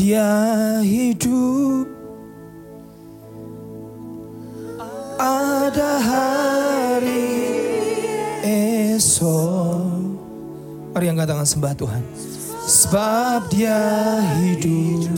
[0.00, 0.32] dia
[0.80, 1.84] hidup.
[5.20, 7.36] Ada hari
[8.96, 10.16] esok.
[10.96, 12.02] Mari angkat tangan sembah Tuhan.
[12.64, 13.76] Sebab dia
[14.40, 15.12] hidup.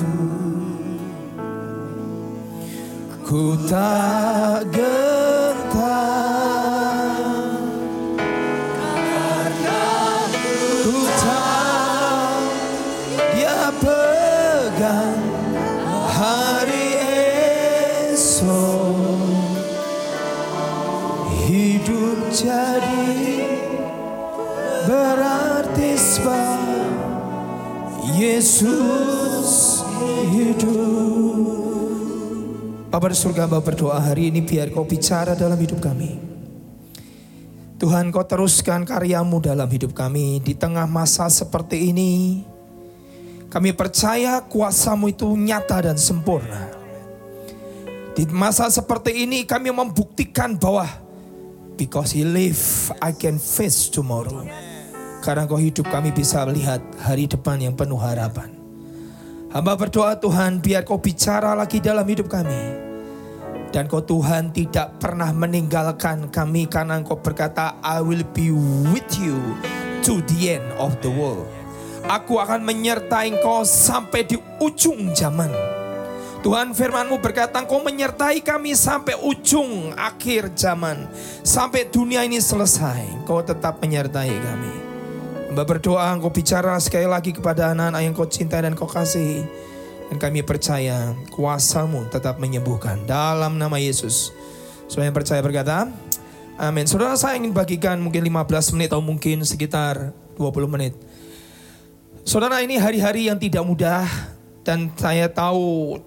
[3.22, 5.21] Ku tak gentar
[22.42, 23.06] jadi
[24.90, 26.60] berarti sebab
[28.18, 29.50] Yesus
[30.34, 31.62] hidup
[32.90, 36.18] Bapak di surga Bapak berdoa hari ini biar kau bicara dalam hidup kami
[37.78, 42.46] Tuhan kau teruskan karyamu dalam hidup kami di tengah masa seperti ini.
[43.50, 46.70] Kami percaya kuasamu itu nyata dan sempurna.
[48.14, 51.01] Di masa seperti ini kami membuktikan bahwa
[51.76, 52.58] because he live
[53.00, 54.44] I can face tomorrow.
[55.22, 58.50] Karena kau hidup kami bisa melihat hari depan yang penuh harapan.
[59.52, 62.90] Hamba berdoa Tuhan biar kau bicara lagi dalam hidup kami.
[63.72, 68.52] Dan kau Tuhan tidak pernah meninggalkan kami karena engkau berkata I will be
[68.92, 69.40] with you
[70.04, 71.48] to the end of the world.
[72.04, 75.81] Aku akan menyertai engkau sampai di ujung zaman.
[76.42, 81.06] Tuhan firmanmu berkata engkau menyertai kami sampai ujung akhir zaman.
[81.46, 83.22] Sampai dunia ini selesai.
[83.22, 84.74] Engkau tetap menyertai kami.
[85.54, 89.46] Mbak berdoa engkau bicara sekali lagi kepada anak-anak yang kau cintai dan kau kasihi.
[90.10, 94.34] Dan kami percaya kuasamu tetap menyembuhkan dalam nama Yesus.
[94.90, 95.94] Saudara yang percaya berkata,
[96.58, 96.90] amin.
[96.90, 100.98] Saudara saya ingin bagikan mungkin 15 menit atau mungkin sekitar 20 menit.
[102.26, 104.10] Saudara ini hari-hari yang tidak mudah
[104.66, 106.02] dan saya tahu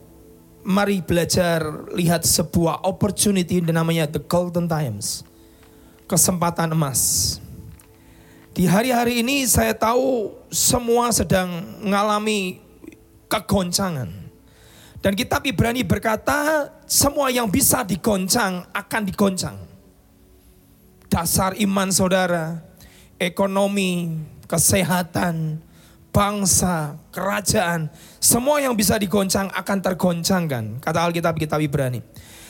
[0.66, 1.62] mari belajar
[1.94, 5.22] lihat sebuah opportunity yang namanya the golden times.
[6.10, 7.38] Kesempatan emas.
[8.56, 12.58] Di hari-hari ini saya tahu semua sedang mengalami
[13.30, 14.10] kegoncangan.
[15.06, 19.58] Dan kitab Ibrani berkata, semua yang bisa digoncang akan digoncang.
[21.06, 22.58] Dasar iman saudara,
[23.22, 24.18] ekonomi,
[24.50, 25.62] kesehatan,
[26.10, 27.92] bangsa, kerajaan,
[28.26, 30.82] semua yang bisa digoncang akan tergoncangkan.
[30.82, 32.02] Kata Alkitab kitab Ibrani.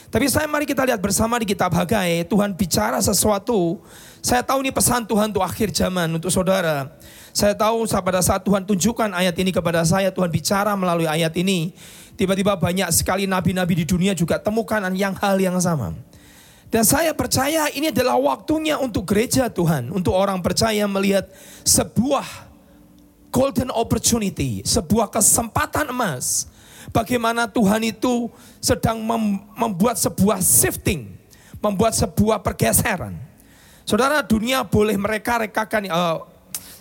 [0.08, 3.84] Tapi saya mari kita lihat bersama di kitab Hagai, Tuhan bicara sesuatu.
[4.24, 6.88] Saya tahu ini pesan Tuhan untuk akhir zaman untuk saudara.
[7.36, 11.76] Saya tahu pada saat Tuhan tunjukkan ayat ini kepada saya, Tuhan bicara melalui ayat ini.
[12.16, 15.92] Tiba-tiba banyak sekali nabi-nabi di dunia juga temukan yang hal yang sama.
[16.72, 21.28] Dan saya percaya ini adalah waktunya untuk gereja Tuhan, untuk orang percaya melihat
[21.68, 22.55] sebuah
[23.36, 26.48] golden opportunity, sebuah kesempatan emas.
[26.96, 28.32] Bagaimana Tuhan itu
[28.64, 29.04] sedang
[29.52, 31.12] membuat sebuah shifting,
[31.60, 33.20] membuat sebuah pergeseran.
[33.84, 36.24] Saudara, dunia boleh mereka rekakan uh,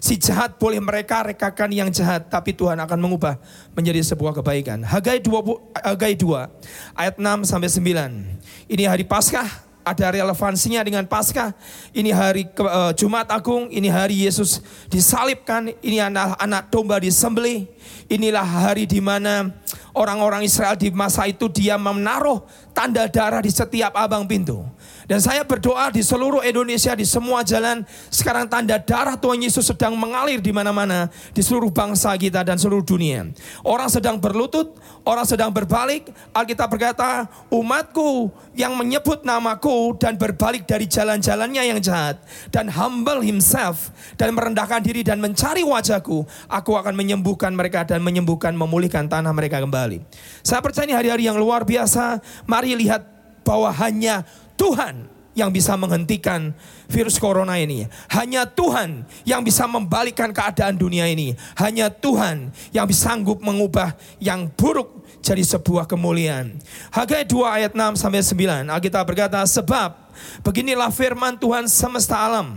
[0.05, 3.41] Si jahat boleh mereka rekakan yang jahat, tapi Tuhan akan mengubah
[3.73, 4.85] menjadi sebuah kebaikan.
[4.85, 6.45] Hagai 2, Hagai 2
[6.93, 8.69] ayat 6 sampai 9.
[8.69, 9.49] Ini hari Paskah,
[9.85, 11.53] ada relevansinya dengan Paskah.
[11.93, 17.69] Ini hari uh, Jumat Agung, ini hari Yesus disalibkan, ini anak anak domba disembelih.
[18.09, 19.53] Inilah hari di mana
[19.93, 22.43] orang-orang Israel di masa itu dia menaruh
[22.73, 24.65] tanda darah di setiap abang pintu.
[25.05, 29.93] Dan saya berdoa di seluruh Indonesia, di semua jalan, sekarang tanda darah Tuhan Yesus sedang
[29.97, 33.29] mengalir di mana-mana, di seluruh bangsa kita dan seluruh dunia.
[33.61, 34.73] Orang sedang berlutut,
[35.05, 36.09] orang sedang berbalik.
[36.33, 42.17] Alkitab berkata, umatku yang menyebut namaku dan berbalik dari jalan-jalannya yang jahat.
[42.49, 46.25] Dan humble himself, dan merendahkan diri dan mencari wajahku.
[46.49, 50.01] Aku akan menyembuhkan mereka dan menyembuhkan, memulihkan tanah mereka kembali.
[50.41, 52.21] Saya percaya ini hari-hari yang luar biasa.
[52.49, 53.05] Mari lihat
[53.45, 56.55] bahwa hanya Tuhan yang bisa menghentikan
[56.87, 57.91] virus corona ini.
[58.09, 61.35] Hanya Tuhan yang bisa membalikkan keadaan dunia ini.
[61.59, 63.93] Hanya Tuhan yang bisa sanggup mengubah
[64.23, 66.57] yang buruk jadi sebuah kemuliaan.
[66.95, 68.71] Hagai 2 ayat 6 sampai 9.
[68.71, 69.99] Alkitab berkata, sebab
[70.47, 72.57] beginilah firman Tuhan semesta alam.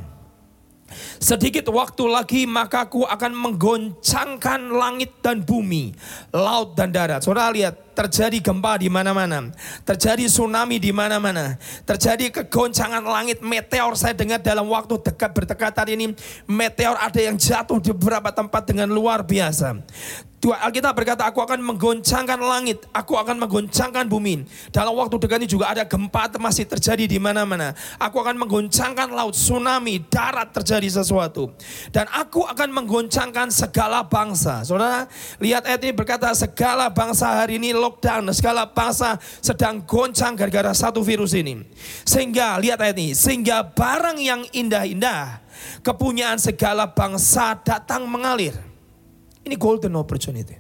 [1.20, 5.92] Sedikit waktu lagi maka aku akan menggoncangkan langit dan bumi,
[6.32, 7.20] laut dan darat.
[7.26, 9.50] Saudara lihat, terjadi gempa di mana-mana,
[9.82, 16.06] terjadi tsunami di mana-mana, terjadi kegoncangan langit meteor saya dengar dalam waktu dekat berdekatan ini
[16.46, 19.82] meteor ada yang jatuh di beberapa tempat dengan luar biasa.
[20.38, 24.46] Alkitab berkata, aku akan menggoncangkan langit, aku akan menggoncangkan bumi.
[24.70, 27.74] Dalam waktu dekat ini juga ada gempa masih terjadi di mana-mana.
[27.98, 31.50] Aku akan menggoncangkan laut, tsunami, darat terjadi sesuatu.
[31.90, 34.62] Dan aku akan menggoncangkan segala bangsa.
[34.62, 35.10] Saudara,
[35.42, 41.00] lihat ayat ini berkata, segala bangsa hari ini lockdown, segala bangsa sedang goncang gara-gara satu
[41.00, 41.64] virus ini.
[42.04, 45.40] Sehingga, lihat ayat ini, sehingga barang yang indah-indah,
[45.82, 48.68] kepunyaan segala bangsa datang mengalir
[49.48, 50.60] ini golden opportunity.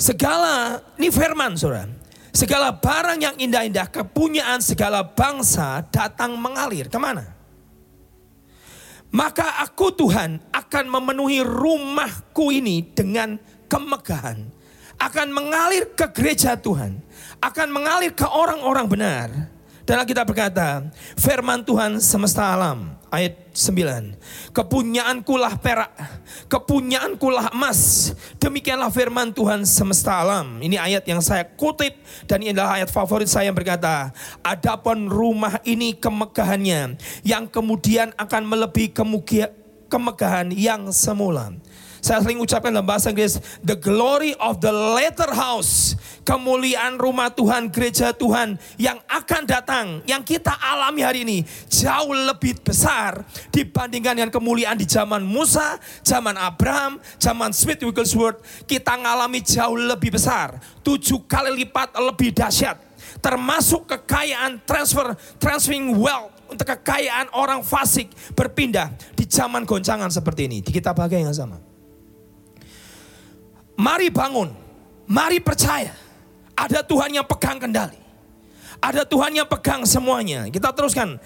[0.00, 1.92] Segala, ini firman saudara.
[2.32, 6.88] Segala barang yang indah-indah, kepunyaan segala bangsa datang mengalir.
[6.88, 7.36] Ke mana?
[9.12, 13.36] Maka aku Tuhan akan memenuhi rumahku ini dengan
[13.66, 14.48] kemegahan.
[14.98, 16.98] Akan mengalir ke gereja Tuhan.
[17.38, 19.28] Akan mengalir ke orang-orang benar.
[19.88, 20.84] Dan kita berkata,
[21.16, 24.52] firman Tuhan semesta alam ayat 9.
[24.52, 25.92] Kepunyaankulah perak,
[26.46, 28.12] kepunyaankulah emas.
[28.36, 30.60] Demikianlah firman Tuhan semesta alam.
[30.60, 31.96] Ini ayat yang saya kutip
[32.28, 34.12] dan ini adalah ayat favorit saya yang berkata,
[34.44, 38.92] adapun rumah ini kemegahannya yang kemudian akan melebihi
[39.88, 41.56] kemegahan yang semula.
[41.98, 47.72] Saya sering ucapkan dalam bahasa Inggris, the glory of the later house, kemuliaan rumah Tuhan,
[47.72, 54.32] gereja Tuhan yang akan datang, yang kita alami hari ini jauh lebih besar dibandingkan dengan
[54.32, 58.40] kemuliaan di zaman Musa, zaman Abraham, zaman Smith Wigglesworth.
[58.68, 62.78] Kita mengalami jauh lebih besar, tujuh kali lipat lebih dahsyat.
[63.18, 70.58] Termasuk kekayaan transfer, transferring wealth untuk kekayaan orang fasik berpindah di zaman goncangan seperti ini.
[70.64, 71.67] Di kitab bagai yang sama.
[73.78, 74.50] Mari bangun,
[75.06, 75.94] mari percaya.
[76.58, 77.94] Ada Tuhan yang pegang kendali.
[78.82, 80.50] Ada Tuhan yang pegang semuanya.
[80.50, 81.22] Kita teruskan.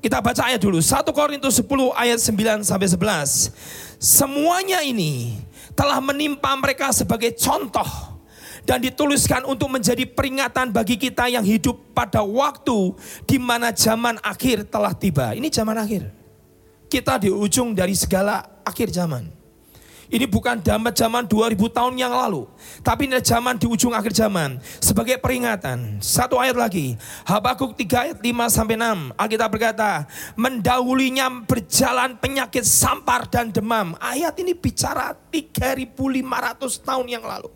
[0.00, 0.80] Kita baca ayat dulu.
[0.80, 3.52] 1 Korintus 10 ayat 9 sampai 11.
[4.00, 5.36] Semuanya ini
[5.76, 7.88] telah menimpa mereka sebagai contoh
[8.64, 12.96] dan dituliskan untuk menjadi peringatan bagi kita yang hidup pada waktu
[13.28, 15.36] di mana zaman akhir telah tiba.
[15.36, 16.08] Ini zaman akhir.
[16.88, 19.39] Kita di ujung dari segala akhir zaman.
[20.10, 22.50] Ini bukan zaman zaman 2000 tahun yang lalu.
[22.82, 24.58] Tapi ini zaman di ujung akhir zaman.
[24.82, 26.02] Sebagai peringatan.
[26.02, 26.98] Satu ayat lagi.
[27.22, 29.14] Habakuk 3 ayat 5 sampai 6.
[29.14, 30.10] Alkitab berkata.
[30.34, 33.94] Mendahulinya berjalan penyakit sampar dan demam.
[34.02, 35.94] Ayat ini bicara 3500
[36.82, 37.46] tahun yang lalu.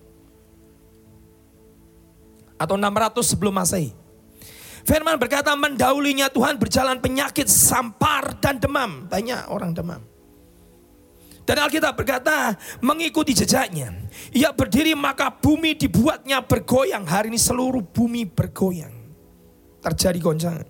[2.55, 3.91] Atau 600 sebelum masehi.
[4.87, 9.11] Firman berkata mendahulinya Tuhan berjalan penyakit sampar dan demam.
[9.11, 10.14] Banyak orang demam.
[11.45, 13.93] Dan Alkitab berkata mengikuti jejaknya.
[14.33, 17.05] Ia berdiri maka bumi dibuatnya bergoyang.
[17.05, 18.93] Hari ini seluruh bumi bergoyang.
[19.85, 20.67] Terjadi goncangan.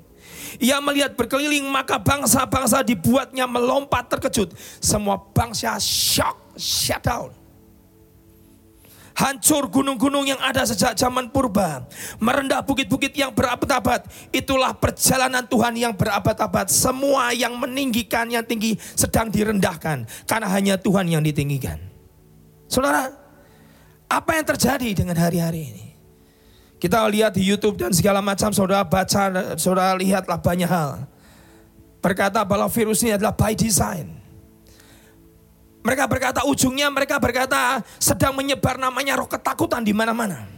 [0.58, 4.54] Ia melihat berkeliling maka bangsa-bangsa dibuatnya melompat terkejut.
[4.82, 7.43] Semua bangsa shock, shut down.
[9.14, 11.86] Hancur gunung-gunung yang ada sejak zaman purba.
[12.18, 14.02] Merendah bukit-bukit yang berabad-abad.
[14.34, 16.66] Itulah perjalanan Tuhan yang berabad-abad.
[16.66, 20.26] Semua yang meninggikan yang tinggi sedang direndahkan.
[20.26, 21.78] Karena hanya Tuhan yang ditinggikan.
[22.66, 23.06] Saudara,
[24.10, 25.86] apa yang terjadi dengan hari-hari ini?
[26.82, 31.06] Kita lihat di YouTube dan segala macam saudara baca, saudara lihatlah banyak hal.
[32.02, 34.23] Berkata bahwa virus ini adalah by design.
[35.84, 40.48] Mereka berkata ujungnya mereka berkata sedang menyebar namanya roh ketakutan di mana-mana.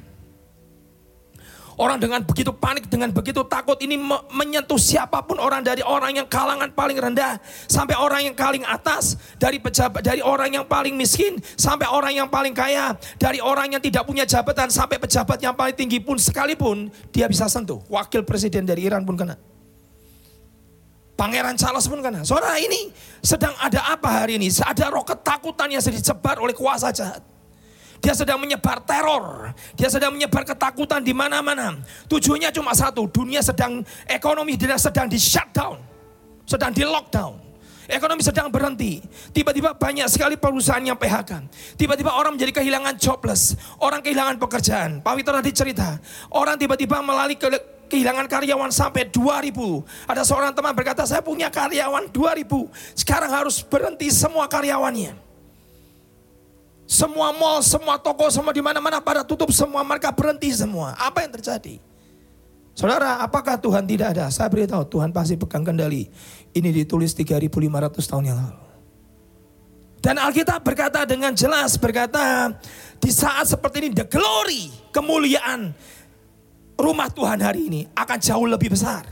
[1.77, 4.01] Orang dengan begitu panik, dengan begitu takut ini
[4.33, 7.37] menyentuh siapa pun orang dari orang yang kalangan paling rendah
[7.69, 12.33] sampai orang yang paling atas, dari pejabat dari orang yang paling miskin sampai orang yang
[12.33, 16.89] paling kaya, dari orang yang tidak punya jabatan sampai pejabat yang paling tinggi pun sekalipun
[17.13, 17.85] dia bisa sentuh.
[17.93, 19.37] Wakil presiden dari Iran pun kena.
[21.17, 22.21] Pangeran Charles pun kena.
[22.29, 22.93] Saudara ini
[23.25, 24.53] sedang ada apa hari ini?
[24.53, 27.25] Ada roh ketakutan yang disebar oleh kuasa jahat.
[28.05, 29.57] Dia sedang menyebar teror.
[29.73, 31.81] Dia sedang menyebar ketakutan di mana-mana.
[32.05, 33.09] Tujuannya cuma satu.
[33.09, 35.81] Dunia sedang, ekonomi dia sedang di shutdown.
[36.45, 37.49] Sedang di lockdown.
[37.87, 38.99] Ekonomi sedang berhenti.
[39.31, 41.49] Tiba-tiba banyak sekali perusahaan yang PHK.
[41.79, 43.55] Tiba-tiba orang menjadi kehilangan jobless.
[43.79, 44.91] Orang kehilangan pekerjaan.
[45.01, 45.97] Pak Wito tadi cerita.
[46.35, 47.39] Orang tiba-tiba melalui
[47.87, 49.55] kehilangan karyawan sampai 2000.
[50.07, 52.69] Ada seorang teman berkata, saya punya karyawan 2000.
[52.95, 55.17] Sekarang harus berhenti semua karyawannya.
[56.87, 60.95] Semua mall, semua toko, semua di mana-mana pada tutup semua, mereka berhenti semua.
[60.95, 61.83] Apa yang terjadi?
[62.77, 64.31] Saudara, apakah Tuhan tidak ada?
[64.31, 66.07] Saya beritahu, Tuhan pasti pegang kendali.
[66.55, 67.59] Ini ditulis 3500
[68.07, 68.67] tahun yang lalu.
[69.99, 72.55] Dan Alkitab berkata dengan jelas, berkata,
[73.03, 75.75] di saat seperti ini the glory, kemuliaan
[76.77, 79.05] rumah Tuhan hari ini akan jauh lebih besar.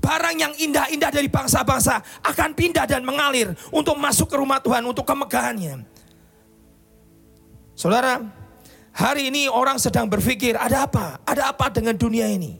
[0.00, 5.04] Barang yang indah-indah dari bangsa-bangsa akan pindah dan mengalir untuk masuk ke rumah Tuhan, untuk
[5.04, 5.84] kemegahannya.
[7.76, 8.24] Saudara,
[8.96, 11.20] hari ini orang sedang berpikir, ada apa?
[11.28, 12.56] Ada apa dengan dunia ini?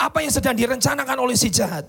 [0.00, 1.84] Apa yang sedang direncanakan oleh si jahat?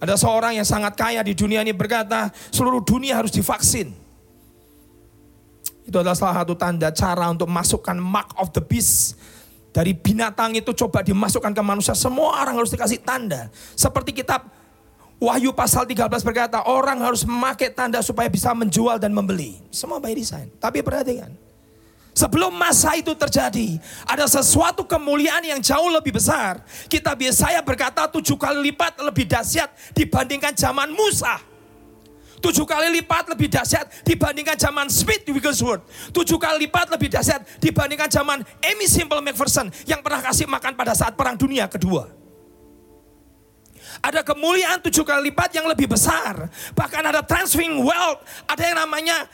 [0.00, 3.92] Ada seorang yang sangat kaya di dunia ini berkata, seluruh dunia harus divaksin.
[5.84, 9.16] Itu adalah salah satu tanda cara untuk masukkan mark of the beast.
[9.70, 11.94] Dari binatang itu coba dimasukkan ke manusia.
[11.94, 13.50] Semua orang harus dikasih tanda.
[13.78, 14.50] Seperti kitab
[15.20, 19.60] Wahyu pasal 13 berkata, orang harus memakai tanda supaya bisa menjual dan membeli.
[19.68, 20.48] Semua by design.
[20.56, 21.28] Tapi perhatikan,
[22.10, 26.58] Sebelum masa itu terjadi, ada sesuatu kemuliaan yang jauh lebih besar.
[26.90, 31.38] Kita biasanya berkata tujuh kali lipat lebih dahsyat dibandingkan zaman Musa.
[32.40, 35.84] Tujuh kali lipat lebih dahsyat dibandingkan zaman Smith Wigglesworth.
[36.12, 40.96] Tujuh kali lipat lebih dahsyat dibandingkan zaman Amy Simple McPherson yang pernah kasih makan pada
[40.96, 42.08] saat Perang Dunia Kedua.
[44.00, 46.48] Ada kemuliaan tujuh kali lipat yang lebih besar.
[46.72, 48.24] Bahkan ada transferring wealth.
[48.48, 49.28] Ada yang namanya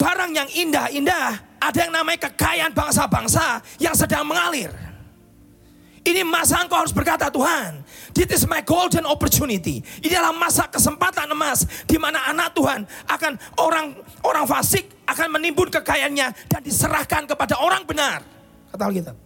[0.00, 4.91] barang yang indah-indah ada yang namanya kekayaan bangsa-bangsa yang sedang mengalir.
[6.02, 9.86] Ini masa engkau harus berkata Tuhan, this is my golden opportunity.
[10.02, 13.32] Ini adalah masa kesempatan emas di mana anak Tuhan akan
[13.62, 13.94] orang
[14.26, 18.18] orang fasik akan menimbun kekayaannya dan diserahkan kepada orang benar.
[18.74, 19.16] Kata Alkitab.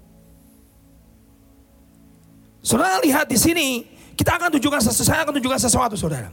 [2.61, 3.69] Saudara lihat di sini,
[4.13, 6.29] kita akan tunjukkan sesuatu, saya akan tunjukkan sesuatu saudara.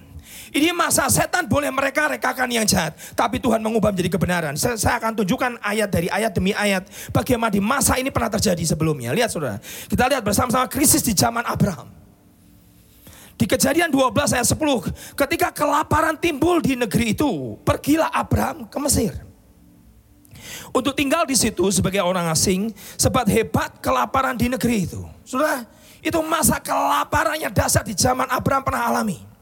[0.53, 2.93] Ini masa setan boleh mereka rekakan yang jahat.
[3.17, 4.53] Tapi Tuhan mengubah menjadi kebenaran.
[4.53, 6.85] Saya, saya akan tunjukkan ayat dari ayat demi ayat.
[7.09, 9.11] Bagaimana di masa ini pernah terjadi sebelumnya.
[9.17, 9.57] Lihat saudara.
[9.61, 11.89] Kita lihat bersama-sama krisis di zaman Abraham.
[13.33, 15.17] Di kejadian 12 ayat 10.
[15.17, 17.57] Ketika kelaparan timbul di negeri itu.
[17.65, 19.13] Pergilah Abraham ke Mesir.
[20.69, 22.69] Untuk tinggal di situ sebagai orang asing.
[23.01, 25.01] Sebab hebat kelaparan di negeri itu.
[25.25, 25.65] Sudah
[26.03, 29.32] itu masa kelaparan yang dasar di zaman Abraham pernah alami.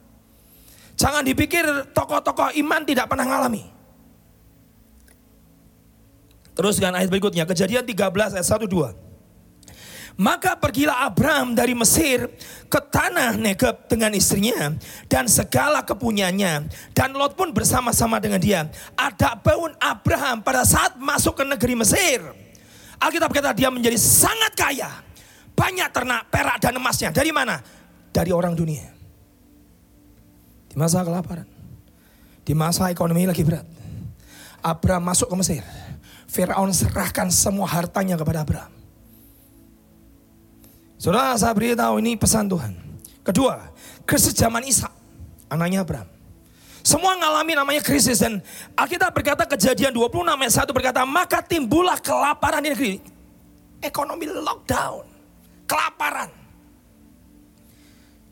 [1.01, 1.65] Jangan dipikir
[1.98, 3.65] tokoh-tokoh iman tidak pernah ngalami.
[6.53, 8.93] Teruskan ayat berikutnya, kejadian 13 ayat 1 2.
[10.22, 12.29] Maka pergilah Abraham dari Mesir
[12.70, 14.70] ke tanah Negeb dengan istrinya
[15.10, 16.70] dan segala kepunyanya.
[16.93, 18.70] Dan Lot pun bersama-sama dengan dia.
[18.93, 22.22] Ada pun Abraham pada saat masuk ke negeri Mesir.
[23.01, 25.01] Alkitab kata dia menjadi sangat kaya.
[25.58, 27.10] Banyak ternak, perak dan emasnya.
[27.10, 27.58] Dari mana?
[28.13, 29.00] Dari orang dunia.
[30.71, 31.47] Di masa kelaparan.
[32.47, 33.67] Di masa ekonomi lagi berat.
[34.63, 35.63] Abraham masuk ke Mesir.
[36.31, 38.71] Firaun serahkan semua hartanya kepada Abraham.
[40.95, 42.71] Saudara saya beritahu ini pesan Tuhan.
[43.19, 43.67] Kedua,
[44.07, 44.87] krisis zaman Isa,
[45.51, 46.07] anaknya Abraham.
[46.81, 48.41] Semua mengalami namanya krisis dan
[48.73, 52.93] Alkitab berkata kejadian 26 ayat 1 berkata maka timbullah kelaparan di negeri.
[53.81, 55.05] Ekonomi lockdown,
[55.67, 56.29] kelaparan.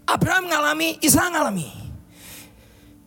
[0.10, 1.89] Abraham mengalami, Isa mengalami.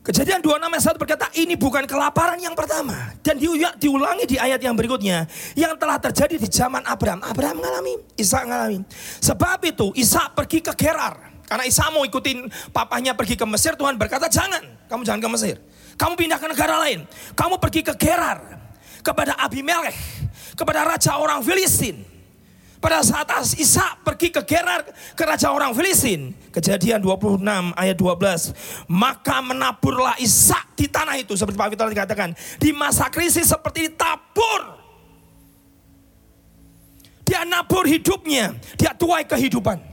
[0.02, 3.14] Kejadian 26 ayat 1 berkata ini bukan kelaparan yang pertama.
[3.23, 3.38] Dan
[3.78, 5.30] diulangi di ayat yang berikutnya.
[5.54, 7.23] Yang telah terjadi di zaman Abraham.
[7.23, 8.82] Abraham mengalami, Isa mengalami.
[9.23, 11.30] Sebab itu Isa pergi ke Gerar.
[11.47, 13.78] Karena Isa mau ikutin papanya pergi ke Mesir.
[13.78, 15.56] Tuhan berkata jangan, kamu jangan ke Mesir.
[15.94, 17.06] Kamu pindah ke negara lain.
[17.38, 18.42] Kamu pergi ke Gerar.
[19.06, 19.94] Kepada Abimelech.
[20.59, 22.12] Kepada raja orang Filistin.
[22.82, 24.82] Pada saat Isa pergi ke Gerar
[25.14, 26.34] ke raja orang Filistin.
[26.50, 27.38] Kejadian 26
[27.78, 28.90] ayat 12.
[28.90, 31.38] Maka menaburlah Isa di tanah itu.
[31.38, 32.34] Seperti Pak Vito dikatakan.
[32.58, 34.82] Di masa krisis seperti ditabur.
[37.22, 38.58] Dia nabur hidupnya.
[38.74, 39.91] Dia tuai kehidupan.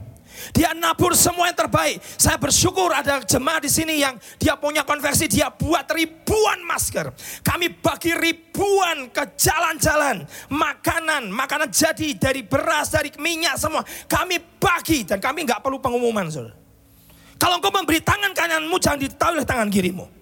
[0.54, 2.00] Dia nabur semua yang terbaik.
[2.16, 7.12] Saya bersyukur ada jemaah di sini yang dia punya konversi, dia buat ribuan masker.
[7.42, 13.82] Kami bagi ribuan ke jalan-jalan, makanan, makanan jadi dari beras, dari minyak semua.
[14.06, 16.28] Kami bagi dan kami nggak perlu pengumuman.
[17.40, 20.19] Kalau engkau memberi tangan kananmu, jangan ditaruh oleh tangan kirimu.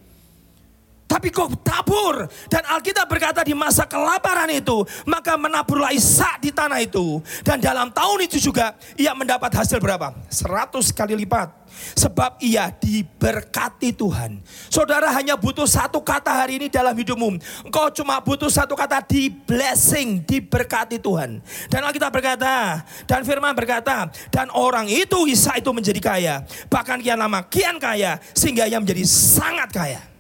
[1.09, 2.29] Tapi kok tabur.
[2.53, 4.85] Dan Alkitab berkata di masa kelaparan itu.
[5.09, 7.25] Maka menaburlah Isa di tanah itu.
[7.41, 10.13] Dan dalam tahun itu juga ia mendapat hasil berapa?
[10.29, 11.49] 100 kali lipat.
[11.97, 14.41] Sebab ia diberkati Tuhan.
[14.69, 17.41] Saudara hanya butuh satu kata hari ini dalam hidupmu.
[17.65, 21.41] Engkau cuma butuh satu kata di blessing, diberkati Tuhan.
[21.73, 26.35] Dan Alkitab berkata, dan firman berkata, dan orang itu Isa itu menjadi kaya.
[26.69, 30.18] Bahkan kian lama kian kaya, sehingga ia menjadi sangat kaya.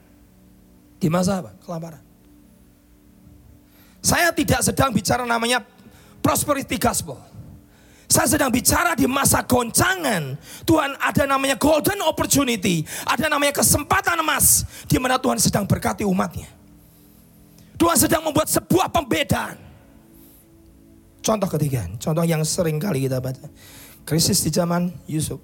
[0.99, 1.55] Di masa apa?
[1.63, 2.03] Kelaparan.
[4.03, 5.63] Saya tidak sedang bicara namanya
[6.23, 7.19] prosperity gospel.
[8.09, 10.35] Saya sedang bicara di masa goncangan.
[10.65, 12.81] Tuhan ada namanya golden opportunity.
[13.05, 14.65] Ada namanya kesempatan emas.
[14.89, 16.49] Di mana Tuhan sedang berkati umatnya.
[17.79, 19.61] Tuhan sedang membuat sebuah pembedaan.
[21.21, 23.45] Contoh ketiga, contoh yang sering kali kita baca.
[24.09, 25.39] Krisis di zaman Yusuf.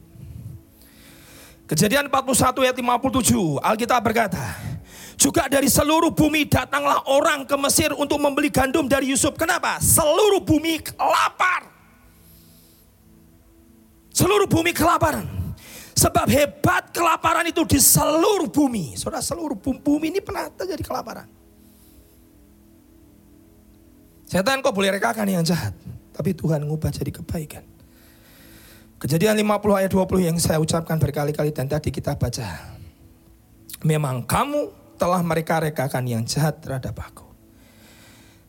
[1.68, 4.40] Kejadian 41 ayat 57, Alkitab berkata,
[5.14, 9.38] juga dari seluruh bumi datanglah orang ke Mesir untuk membeli gandum dari Yusuf.
[9.38, 9.78] Kenapa?
[9.78, 11.62] Seluruh bumi lapar.
[14.14, 15.26] Seluruh bumi kelaparan.
[15.94, 18.98] Sebab hebat kelaparan itu di seluruh bumi.
[18.98, 21.26] Saudara, seluruh bumi ini pernah terjadi kelaparan.
[24.26, 25.74] Setan kok boleh rekakan yang jahat.
[26.14, 27.62] Tapi Tuhan ngubah jadi kebaikan.
[28.98, 32.74] Kejadian 50 ayat 20 yang saya ucapkan berkali-kali dan tadi kita baca.
[33.84, 37.26] Memang kamu telah mereka-rekakan yang jahat terhadap aku.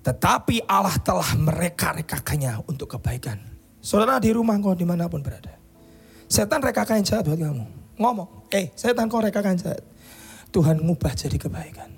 [0.05, 3.41] Tetapi Allah telah mereka-rekakannya untuk kebaikan.
[3.81, 5.57] Saudara di rumah kau di mana pun berada.
[6.29, 7.65] Setan rekakan yang jahat buat kamu.
[7.97, 9.81] Ngomong, eh setan kau rekakan jahat.
[10.53, 11.89] Tuhan ngubah jadi kebaikan.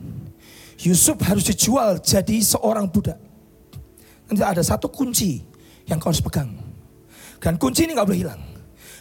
[0.80, 3.20] Yusuf harus dijual jadi seorang budak.
[4.28, 5.44] Nanti ada satu kunci
[5.88, 6.52] yang kau harus pegang.
[7.40, 8.42] Dan kunci ini nggak boleh hilang.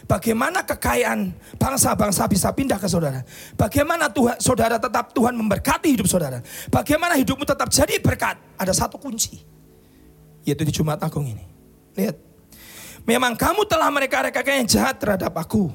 [0.07, 3.27] Bagaimana kekayaan bangsa-bangsa bisa pindah ke saudara?
[3.59, 6.39] Bagaimana Tuhan, saudara tetap Tuhan memberkati hidup saudara?
[6.71, 8.39] Bagaimana hidupmu tetap jadi berkat?
[8.55, 9.43] Ada satu kunci,
[10.47, 11.43] yaitu di Jumat Agung ini.
[11.99, 12.15] Lihat,
[13.03, 15.67] memang kamu telah mereka-rekakan yang jahat terhadap aku.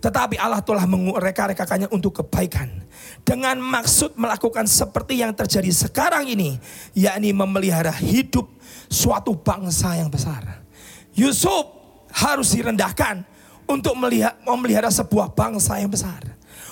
[0.00, 2.72] Tetapi Allah telah mereka-rekakannya untuk kebaikan.
[3.20, 6.56] Dengan maksud melakukan seperti yang terjadi sekarang ini.
[6.96, 8.48] Yakni memelihara hidup
[8.88, 10.64] suatu bangsa yang besar.
[11.12, 11.68] Yusuf
[12.14, 13.26] harus direndahkan
[13.68, 16.24] untuk melihat memelihara sebuah bangsa yang besar.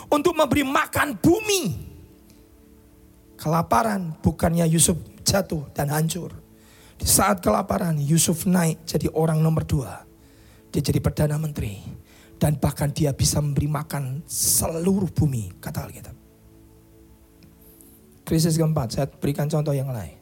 [0.08, 1.84] Untuk memberi makan bumi.
[3.36, 6.32] Kelaparan bukannya Yusuf jatuh dan hancur.
[6.96, 10.08] Di saat kelaparan Yusuf naik jadi orang nomor dua.
[10.72, 11.76] Dia jadi Perdana Menteri.
[12.40, 16.16] Dan bahkan dia bisa memberi makan seluruh bumi kata Alkitab.
[18.26, 20.18] Krisis keempat, saya berikan contoh yang lain.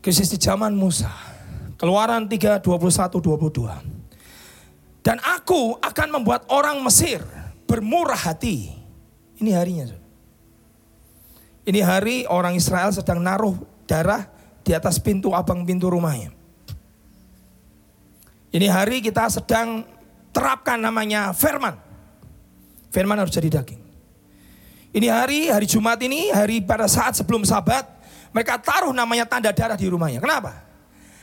[0.00, 1.12] Krisis di zaman Musa.
[1.76, 3.99] Keluaran 3, 21, 22.
[5.00, 7.24] Dan aku akan membuat orang Mesir
[7.64, 8.68] bermurah hati.
[9.40, 9.96] Ini harinya.
[11.64, 13.56] Ini hari orang Israel sedang naruh
[13.88, 14.28] darah
[14.60, 16.32] di atas pintu abang pintu rumahnya.
[18.50, 19.86] Ini hari kita sedang
[20.34, 21.78] terapkan namanya firman.
[22.90, 23.78] Firman harus jadi daging.
[24.90, 27.86] Ini hari, hari Jumat ini, hari pada saat sebelum sabat,
[28.34, 30.18] mereka taruh namanya tanda darah di rumahnya.
[30.18, 30.66] Kenapa?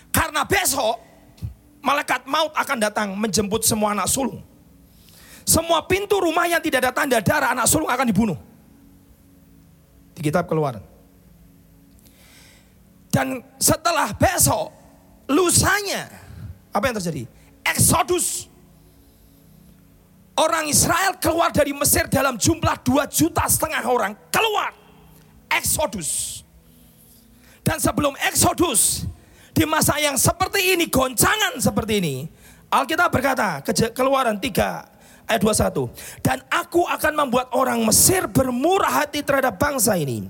[0.08, 1.07] Karena besok
[1.88, 4.44] malaikat maut akan datang menjemput semua anak sulung.
[5.48, 8.36] Semua pintu rumah yang tidak ada tanda darah anak sulung akan dibunuh.
[10.12, 10.84] Di kitab keluaran.
[13.08, 14.76] Dan setelah besok,
[15.32, 16.12] lusanya,
[16.76, 17.24] apa yang terjadi?
[17.64, 18.52] Exodus.
[20.36, 24.14] Orang Israel keluar dari Mesir dalam jumlah 2 juta setengah orang.
[24.28, 24.76] Keluar.
[25.48, 26.44] Exodus.
[27.64, 29.07] Dan sebelum Exodus,
[29.58, 32.16] di masa yang seperti ini, goncangan seperti ini,
[32.70, 35.90] Alkitab berkata, keluaran 3 ayat 21.
[36.22, 40.30] Dan aku akan membuat orang Mesir bermurah hati terhadap bangsa ini.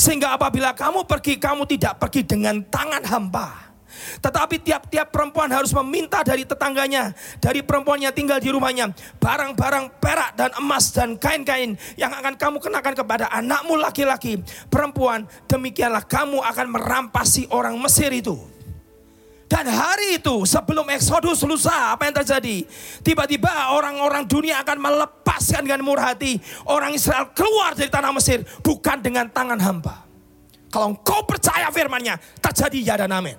[0.00, 3.76] Sehingga apabila kamu pergi, kamu tidak pergi dengan tangan hampa.
[4.24, 7.12] Tetapi tiap-tiap perempuan harus meminta dari tetangganya,
[7.44, 8.88] dari perempuan yang tinggal di rumahnya,
[9.20, 14.40] barang-barang perak dan emas dan kain-kain yang akan kamu kenakan kepada anakmu laki-laki,
[14.72, 15.28] perempuan.
[15.44, 18.51] Demikianlah kamu akan merampasi orang Mesir itu.
[19.52, 22.64] Dan hari itu sebelum Exodus lusa apa yang terjadi?
[23.04, 26.40] Tiba-tiba orang-orang dunia akan melepaskan dengan murah hati.
[26.64, 30.08] Orang Israel keluar dari tanah Mesir bukan dengan tangan hamba.
[30.72, 33.36] Kalau engkau percaya firmannya terjadi ya dan amin.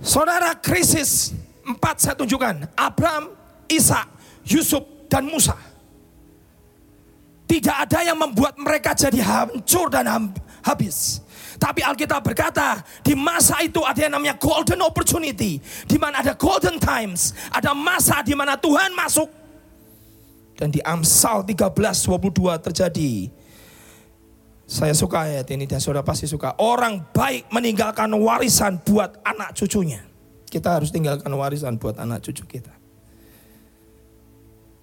[0.00, 1.36] Saudara krisis
[1.68, 2.72] empat saya tunjukkan.
[2.72, 3.36] Abraham,
[3.68, 4.08] Isa,
[4.48, 4.80] Yusuf
[5.12, 5.60] dan Musa.
[7.44, 10.08] Tidak ada yang membuat mereka jadi hancur dan
[10.64, 11.27] habis.
[11.58, 15.58] Tapi Alkitab berkata, di masa itu ada yang namanya golden opportunity.
[15.90, 17.34] Di mana ada golden times.
[17.50, 19.26] Ada masa di mana Tuhan masuk.
[20.54, 23.30] Dan di Amsal 13:22 terjadi.
[24.68, 26.54] Saya suka ayat ini dan saudara pasti suka.
[26.62, 30.04] Orang baik meninggalkan warisan buat anak cucunya.
[30.46, 32.72] Kita harus tinggalkan warisan buat anak cucu kita.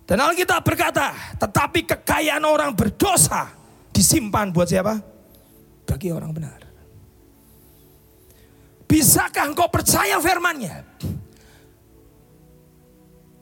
[0.05, 3.49] Dan Alkitab berkata, tetapi kekayaan orang berdosa
[3.89, 5.01] disimpan buat siapa?
[5.85, 6.64] Bagi orang benar.
[8.85, 10.85] Bisakah engkau percaya firmannya?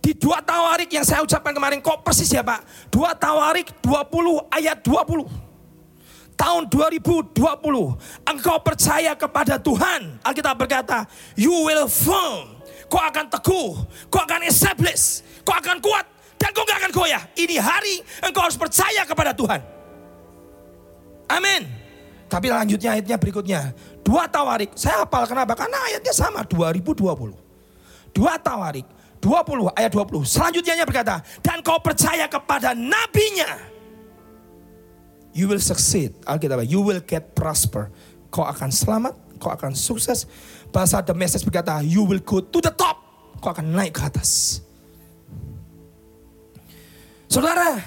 [0.03, 2.91] Di dua tawarik yang saya ucapkan kemarin, kok persis ya Pak?
[2.91, 5.23] Dua tawarik 20 ayat 20.
[6.33, 7.39] Tahun 2020,
[8.27, 10.19] engkau percaya kepada Tuhan.
[10.19, 11.07] Alkitab berkata,
[11.39, 12.59] you will firm.
[12.91, 13.69] Kau akan teguh,
[14.11, 16.03] kau akan establish, kau akan kuat,
[16.35, 17.23] dan kau gak akan goyah.
[17.39, 19.63] Ini hari engkau harus percaya kepada Tuhan.
[21.31, 21.63] Amin.
[22.27, 23.61] Tapi lanjutnya ayatnya berikutnya.
[24.03, 24.75] Dua tawarik.
[24.75, 25.55] Saya hafal kenapa?
[25.55, 27.33] Karena ayatnya sama 2020.
[28.13, 28.85] Dua tawarik
[29.23, 30.27] 20 ayat 20.
[30.27, 33.71] Selanjutnya berkata, dan kau percaya kepada nabinya.
[35.31, 36.13] You will succeed.
[36.27, 37.87] Alkitab, you will get prosper.
[38.27, 40.27] Kau akan selamat, kau akan sukses.
[40.75, 42.99] Bahasa The Message berkata, you will go to the top.
[43.39, 44.59] Kau akan naik ke atas.
[47.31, 47.81] Saudara,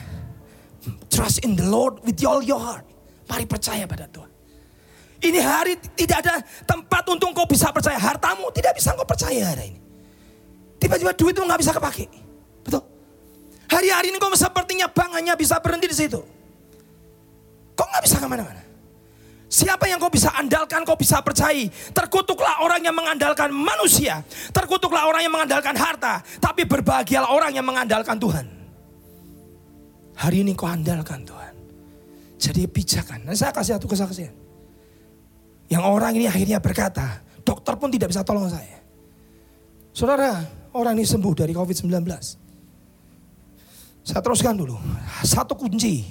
[1.13, 2.83] trust in the Lord with all your heart.
[3.31, 4.26] Mari percaya pada Tuhan.
[5.17, 6.35] Ini hari tidak ada
[6.69, 7.97] tempat untuk kau bisa percaya.
[7.97, 9.81] Hartamu tidak bisa kau percaya hari ini.
[10.77, 12.07] Tiba-tiba duit itu nggak bisa kepake.
[12.61, 12.85] Betul?
[13.67, 16.21] Hari-hari ini kau sepertinya bank hanya bisa berhenti di situ.
[17.73, 18.63] Kau nggak bisa ke mana-mana.
[19.47, 21.71] Siapa yang kau bisa andalkan, kau bisa percayai.
[21.95, 24.21] Terkutuklah orang yang mengandalkan manusia.
[24.53, 26.21] Terkutuklah orang yang mengandalkan harta.
[26.43, 28.47] Tapi berbahagialah orang yang mengandalkan Tuhan.
[30.17, 31.55] Hari ini kau andalkan Tuhan.
[32.37, 33.25] Jadi pijakan.
[33.25, 34.46] Nah, saya kasih satu kesaksian.
[35.67, 38.79] Yang orang ini akhirnya berkata, dokter pun tidak bisa tolong saya.
[39.91, 40.45] Saudara,
[40.77, 41.91] orang ini sembuh dari COVID-19.
[44.07, 44.79] Saya teruskan dulu.
[45.27, 46.07] Satu kunci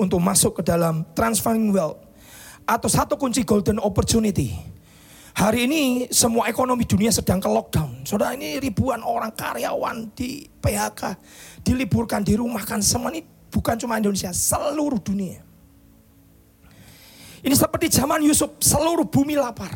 [0.00, 2.00] untuk masuk ke dalam transferring wealth
[2.64, 4.56] atau satu kunci golden opportunity.
[5.34, 5.82] Hari ini
[6.14, 8.06] semua ekonomi dunia sedang ke lockdown.
[8.06, 11.18] Saudara ini ribuan orang karyawan di PHK,
[11.66, 12.78] diliburkan, dirumahkan.
[12.80, 15.42] Semua ini bukan cuma Indonesia, seluruh dunia.
[17.44, 19.70] Ini seperti zaman Yusuf, seluruh bumi lapar.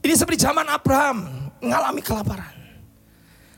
[0.00, 2.56] Ini seperti zaman Abraham, mengalami kelaparan.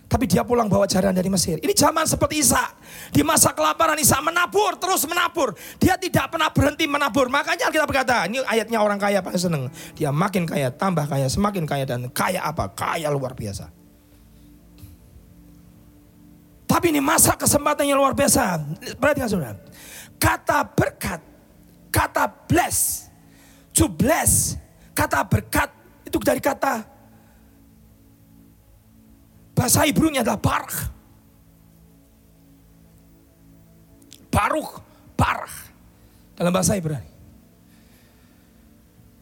[0.09, 1.61] Tapi dia pulang bawa jaran dari Mesir.
[1.61, 2.65] Ini zaman seperti Isa.
[3.13, 5.53] Di masa kelaparan Isa menabur, terus menabur.
[5.77, 7.29] Dia tidak pernah berhenti menabur.
[7.29, 9.63] Makanya kita berkata, ini ayatnya orang kaya paling seneng.
[9.93, 11.85] Dia makin kaya, tambah kaya, semakin kaya.
[11.85, 12.73] Dan kaya apa?
[12.73, 13.69] Kaya luar biasa.
[16.65, 18.65] Tapi ini masa kesempatan yang luar biasa.
[18.97, 19.61] Perhatikan saudara.
[20.17, 21.21] Kata berkat,
[21.89, 23.09] kata bless,
[23.75, 24.57] to bless,
[24.97, 25.73] kata berkat
[26.05, 26.99] itu dari kata
[29.59, 30.71] Bahasa Hebrew-nya adalah barak.
[34.31, 34.71] Baruch,
[35.19, 35.51] barak.
[36.39, 37.11] Dalam bahasa Ibrani.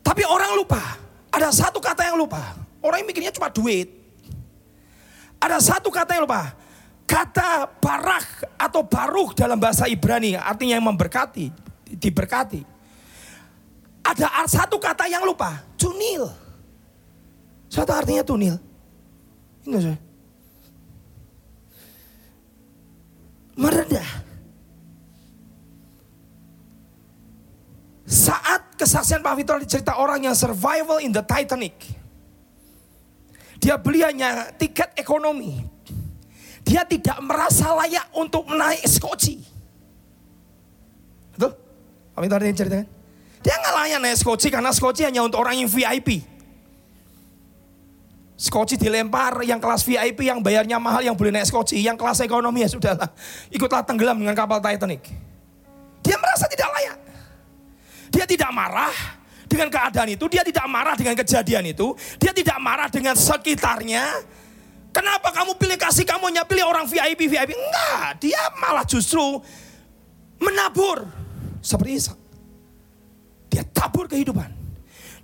[0.05, 1.01] Tapi orang lupa.
[1.33, 2.53] Ada satu kata yang lupa.
[2.85, 3.89] Orang yang mikirnya cuma duit.
[5.41, 6.53] Ada satu kata yang lupa.
[7.09, 11.49] Kata barak atau baruch dalam bahasa Ibrani artinya yang memberkati,
[11.87, 12.62] diberkati.
[14.07, 16.31] Ada satu kata yang lupa, tunil.
[17.66, 18.55] Satu artinya tunil.
[19.66, 19.99] Enggak saya.
[23.57, 24.09] meredah.
[28.07, 31.75] Saat kesaksian Pak Vitor cerita orang yang survival in the Titanic.
[33.59, 35.59] Dia beli hanya tiket ekonomi.
[36.62, 39.42] Dia tidak merasa layak untuk menaik skoci.
[42.17, 42.87] Pak Vitor yang ceritakan.
[43.45, 46.25] Dia nggak layak naik skoci karena skoci hanya untuk orang yang VIP.
[48.41, 52.65] Skoci dilempar, yang kelas VIP yang bayarnya mahal yang boleh naik skoci, yang kelas ekonomi
[52.65, 53.13] ya sudahlah.
[53.53, 55.13] Ikutlah tenggelam dengan kapal Titanic.
[56.01, 56.99] Dia merasa tidak layak.
[58.09, 58.97] Dia tidak marah
[59.45, 64.25] dengan keadaan itu, dia tidak marah dengan kejadian itu, dia tidak marah dengan sekitarnya.
[64.89, 67.53] Kenapa kamu pilih kasih kamu hanya orang VIP VIP?
[67.53, 69.21] Enggak, dia malah justru
[70.41, 71.26] menabur
[71.67, 72.15] seperti Isa.
[73.51, 74.47] Dia tabur kehidupan.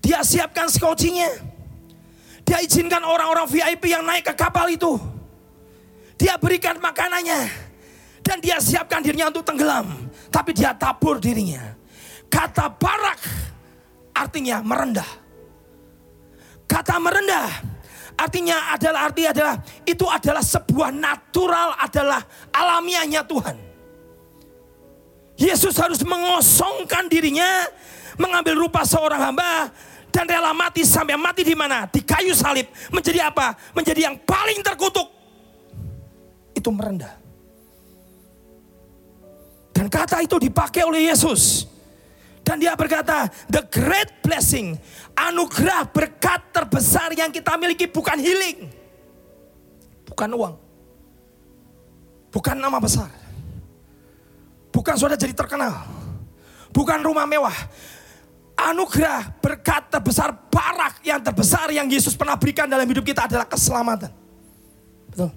[0.03, 1.31] Dia siapkan skocinya.
[2.43, 4.99] Dia izinkan orang-orang VIP yang naik ke kapal itu.
[6.19, 7.71] Dia berikan makanannya.
[8.27, 10.11] Dan dia siapkan dirinya untuk tenggelam.
[10.35, 11.79] Tapi dia tabur dirinya.
[12.27, 13.23] Kata barak
[14.11, 15.11] artinya merendah.
[16.67, 17.47] Kata merendah
[18.17, 23.72] artinya adalah arti adalah itu adalah sebuah natural adalah alamiahnya Tuhan.
[25.43, 27.67] Yesus harus mengosongkan dirinya,
[28.15, 29.75] mengambil rupa seorang hamba,
[30.15, 31.91] dan rela mati sampai mati di mana?
[31.91, 32.71] Di kayu salib.
[32.95, 33.59] Menjadi apa?
[33.75, 35.11] Menjadi yang paling terkutuk.
[36.55, 37.19] Itu merendah.
[39.73, 41.67] Dan kata itu dipakai oleh Yesus.
[42.45, 44.79] Dan dia berkata, the great blessing,
[45.17, 48.71] anugerah berkat terbesar yang kita miliki bukan healing.
[50.07, 50.55] Bukan uang.
[52.31, 53.22] Bukan nama besar.
[54.73, 55.85] Bukan sudah jadi terkenal.
[56.73, 57.53] Bukan rumah mewah
[58.57, 64.11] anugerah berkat terbesar barak yang terbesar yang Yesus pernah berikan dalam hidup kita adalah keselamatan.
[65.13, 65.31] Betul.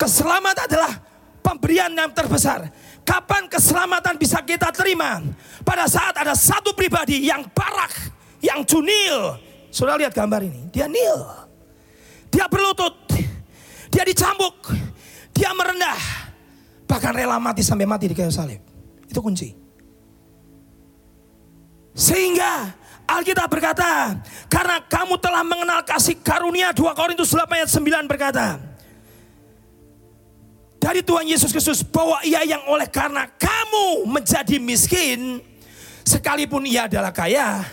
[0.00, 0.92] Keselamatan adalah
[1.44, 2.72] pemberian yang terbesar.
[3.04, 5.20] Kapan keselamatan bisa kita terima?
[5.60, 7.92] Pada saat ada satu pribadi yang barak,
[8.40, 9.36] yang cunil.
[9.70, 11.20] Sudah lihat gambar ini, dia nil.
[12.30, 12.94] Dia berlutut,
[13.90, 14.72] dia dicambuk,
[15.34, 16.19] dia merendah.
[16.90, 18.58] Bahkan rela mati sampai mati di kayu salib.
[19.06, 19.54] Itu kunci.
[21.94, 22.74] Sehingga
[23.06, 24.18] Alkitab berkata,
[24.50, 28.58] karena kamu telah mengenal kasih karunia 2 Korintus 8 ayat 9 berkata,
[30.80, 35.42] dari Tuhan Yesus Kristus bahwa ia yang oleh karena kamu menjadi miskin,
[36.06, 37.66] sekalipun ia adalah kaya,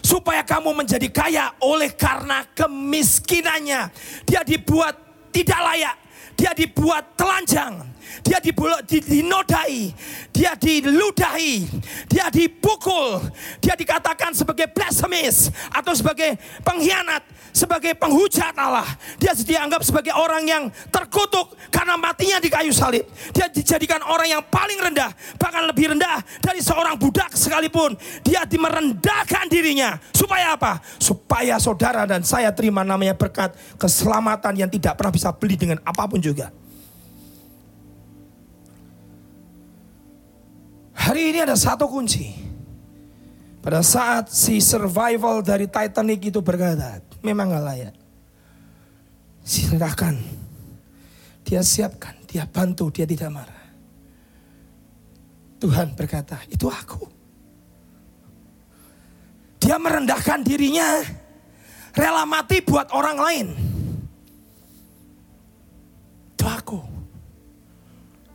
[0.00, 3.92] supaya kamu menjadi kaya oleh karena kemiskinannya.
[4.24, 4.96] Dia dibuat
[5.34, 5.96] tidak layak,
[6.38, 7.82] dia dibuat telanjang,
[8.22, 9.94] dia dinodai,
[10.34, 11.66] dia diludahi,
[12.10, 13.22] dia dipukul,
[13.62, 17.22] dia dikatakan sebagai blasphemies atau sebagai pengkhianat,
[17.54, 18.86] sebagai penghujat Allah.
[19.16, 23.06] Dia dianggap sebagai orang yang terkutuk karena matinya di kayu salib.
[23.32, 27.96] Dia dijadikan orang yang paling rendah, bahkan lebih rendah dari seorang budak sekalipun.
[28.26, 29.96] Dia dimerendahkan dirinya.
[30.12, 30.82] Supaya apa?
[31.00, 36.04] Supaya saudara dan saya terima namanya berkat keselamatan yang tidak pernah bisa beli dengan apa
[36.04, 36.52] pun juga.
[41.06, 42.34] Hari ini ada satu kunci.
[43.62, 47.94] Pada saat si survival dari Titanic itu berkata, memang gak layak.
[49.46, 50.18] Silakan.
[51.46, 53.66] Dia siapkan, dia bantu, dia tidak marah.
[55.62, 57.06] Tuhan berkata, itu aku.
[59.62, 61.06] Dia merendahkan dirinya,
[61.94, 63.65] rela mati buat orang lain.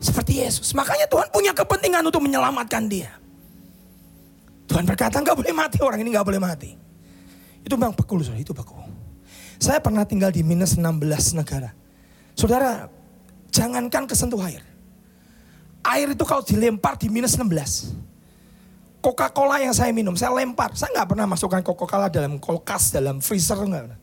[0.02, 0.74] Seperti Yesus.
[0.74, 3.14] Makanya Tuhan punya kepentingan untuk menyelamatkan dia.
[4.66, 6.74] Tuhan berkata nggak boleh mati orang ini nggak boleh mati.
[7.62, 8.74] Itu memang beku saudara, itu beku.
[9.62, 11.70] Saya pernah tinggal di minus 16 negara.
[12.34, 12.90] Saudara,
[13.54, 14.66] jangankan kesentuh air.
[15.86, 17.94] Air itu kalau dilempar di minus 16.
[19.06, 20.74] Coca-Cola yang saya minum, saya lempar.
[20.74, 23.60] Saya nggak pernah masukkan Coca-Cola dalam kulkas, dalam freezer.
[23.62, 23.98] Enggak.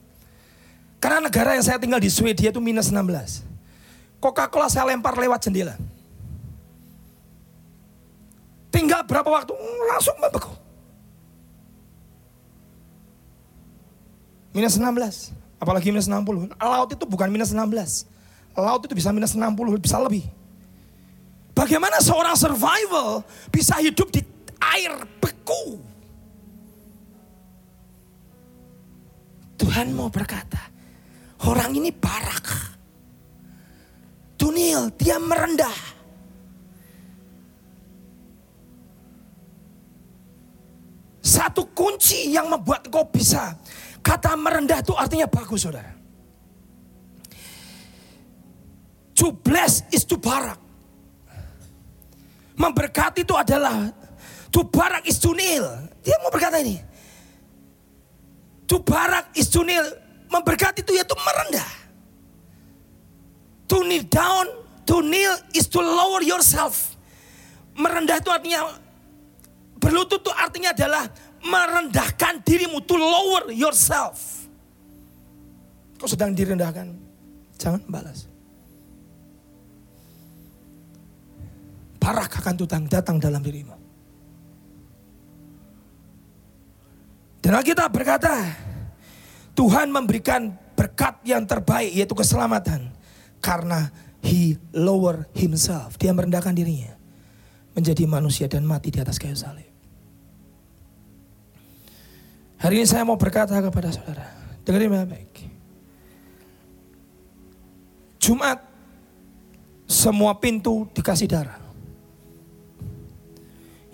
[1.03, 3.48] Karena negara yang saya tinggal di Swedia itu minus 16.
[4.19, 5.79] Coca-Cola saya lempar lewat jendela.
[8.75, 9.55] Tinggal berapa waktu
[9.91, 10.53] langsung membeku.
[14.55, 16.51] Minus 16, apalagi minus 60.
[16.59, 18.59] Laut itu bukan minus 16.
[18.59, 20.27] Laut itu bisa minus 60, bisa lebih.
[21.55, 23.23] Bagaimana seorang survival
[23.55, 24.23] bisa hidup di
[24.59, 25.79] air beku?
[29.59, 30.71] Tuhan mau berkata,
[31.47, 32.78] orang ini barak
[34.39, 35.99] Tunil, dia merendah.
[41.19, 43.59] Satu kunci yang membuat kau bisa.
[44.01, 45.93] Kata merendah itu artinya bagus saudara.
[49.19, 50.57] To bless is to barak.
[52.55, 53.91] Memberkati itu adalah
[54.55, 55.67] to barak is to kneel.
[56.07, 56.79] Dia mau berkata ini.
[58.71, 59.85] To barak is to kneel.
[60.31, 61.88] Memberkati itu yaitu merendah.
[63.69, 64.49] To kneel down,
[64.89, 66.97] to kneel is to lower yourself.
[67.77, 68.73] Merendah itu artinya
[69.79, 71.07] berlutut itu artinya adalah
[71.45, 74.49] merendahkan dirimu to lower yourself.
[75.99, 76.95] Kau sedang direndahkan,
[77.59, 78.27] jangan balas.
[81.99, 83.77] Barak akan tutang datang dalam dirimu.
[87.39, 88.35] Dan kita berkata,
[89.55, 92.98] Tuhan memberikan berkat yang terbaik yaitu keselamatan
[93.39, 93.91] karena
[94.23, 95.97] he lower himself.
[95.97, 96.95] Dia merendahkan dirinya.
[97.75, 99.71] Menjadi manusia dan mati di atas kayu salib.
[102.59, 104.27] Hari ini saya mau berkata kepada saudara.
[104.67, 105.33] Dengerin baik-baik.
[108.19, 108.59] Jumat
[109.87, 111.63] semua pintu dikasih darah.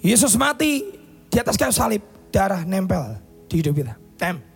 [0.01, 0.85] Yesus mati
[1.29, 2.03] di atas kayu salib,
[2.33, 3.95] darah nempel di hidup kita.
[4.17, 4.54] Tem.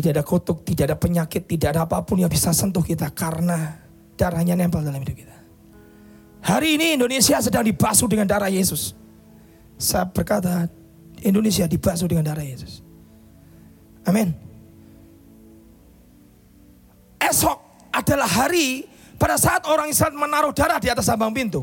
[0.00, 3.76] Tidak ada kutuk, tidak ada penyakit, tidak ada apa pun yang bisa sentuh kita karena
[4.16, 5.36] darahnya nempel dalam hidup kita.
[6.40, 8.96] Hari ini Indonesia sedang dibasuh dengan darah Yesus.
[9.76, 10.72] Saya berkata,
[11.20, 12.80] Indonesia dibasuh dengan darah Yesus.
[14.08, 14.32] Amin.
[17.20, 18.88] Esok adalah hari
[19.20, 21.60] pada saat orang Israel menaruh darah di atas ambang pintu.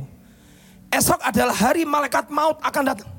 [0.93, 3.09] Esok adalah hari malaikat maut akan datang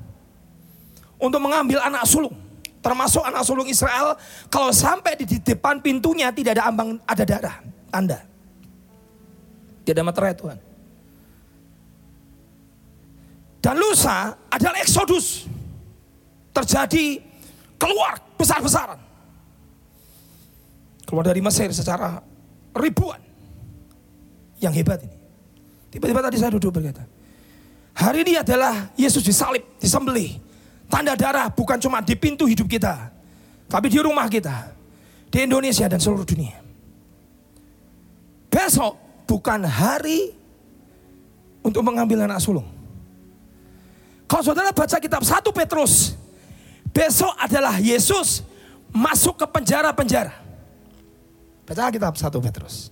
[1.19, 2.48] untuk mengambil anak sulung
[2.79, 4.15] termasuk anak sulung Israel,
[4.47, 7.57] kalau sampai di depan pintunya tidak ada ambang, ada darah,
[7.91, 8.19] tanda.
[9.83, 10.59] Tidak materai Tuhan.
[13.59, 15.49] Dan lusa adalah eksodus.
[16.55, 17.19] Terjadi
[17.75, 18.99] keluar besar-besaran.
[21.03, 22.23] Keluar dari Mesir secara
[22.77, 23.19] ribuan.
[24.59, 25.17] Yang hebat ini.
[25.89, 27.03] Tiba-tiba tadi saya duduk berkata.
[27.97, 30.48] Hari ini adalah Yesus disalib, disembelih
[30.89, 33.13] Tanda darah bukan cuma di pintu hidup kita,
[33.69, 34.73] tapi di rumah kita,
[35.29, 36.57] di Indonesia dan seluruh dunia.
[38.49, 38.97] Besok
[39.29, 40.33] bukan hari
[41.61, 42.65] untuk mengambil anak sulung.
[44.25, 46.17] Kalau saudara baca kitab 1 Petrus,
[46.89, 48.41] Besok adalah Yesus
[48.89, 50.33] masuk ke penjara-penjara.
[51.69, 52.89] Baca kitab 1 Petrus.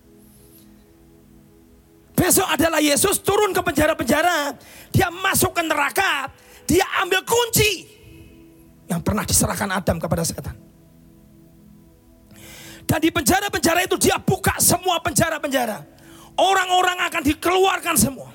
[2.14, 4.54] Besok adalah Yesus turun ke penjara-penjara.
[4.94, 6.30] Dia masuk ke neraka.
[6.68, 7.88] Dia ambil kunci
[8.92, 10.56] yang pernah diserahkan Adam kepada setan.
[12.88, 15.84] Dan di penjara-penjara itu dia buka semua penjara-penjara.
[16.40, 18.30] Orang-orang akan dikeluarkan semua.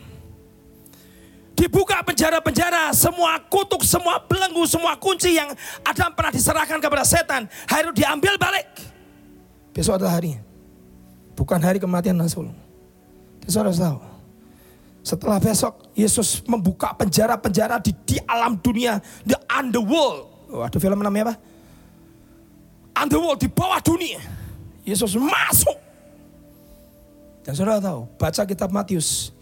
[1.56, 5.48] Dibuka penjara-penjara, semua kutuk, semua belenggu, semua kunci yang
[5.86, 7.46] Adam pernah diserahkan kepada setan.
[7.70, 8.66] Hari itu diambil balik.
[9.72, 10.42] Besok adalah harinya.
[11.32, 12.52] Bukan hari kematian Rasul.
[13.46, 14.11] Harus tahu.
[15.02, 20.30] Setelah besok Yesus membuka penjara-penjara di, di alam dunia, the underworld.
[20.54, 21.34] Oh, ada film namanya apa?
[23.02, 24.22] Underworld di bawah dunia.
[24.86, 25.74] Yesus masuk.
[27.42, 29.34] Dan saudara tahu, baca kitab Matius.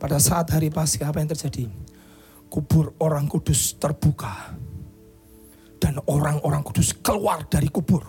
[0.00, 1.68] Pada saat hari Paskah apa yang terjadi?
[2.48, 4.56] Kubur orang kudus terbuka.
[5.76, 8.02] Dan orang-orang kudus keluar dari kubur.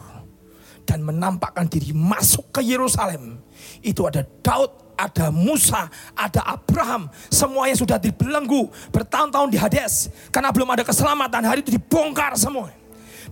[0.87, 3.43] Dan menampakkan diri masuk ke Yerusalem.
[3.83, 7.09] Itu ada Daud, ada Musa, ada Abraham.
[7.27, 10.13] Semuanya sudah dibelenggu bertahun-tahun di Hades.
[10.29, 12.71] Karena belum ada keselamatan, hari itu dibongkar semua.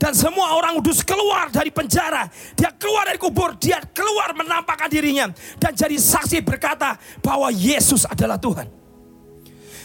[0.02, 2.26] Dan semua orang kudus keluar dari penjara.
[2.58, 5.30] Dia keluar dari kubur, dia keluar menampakkan dirinya.
[5.62, 8.66] Dan jadi saksi berkata bahwa Yesus adalah Tuhan.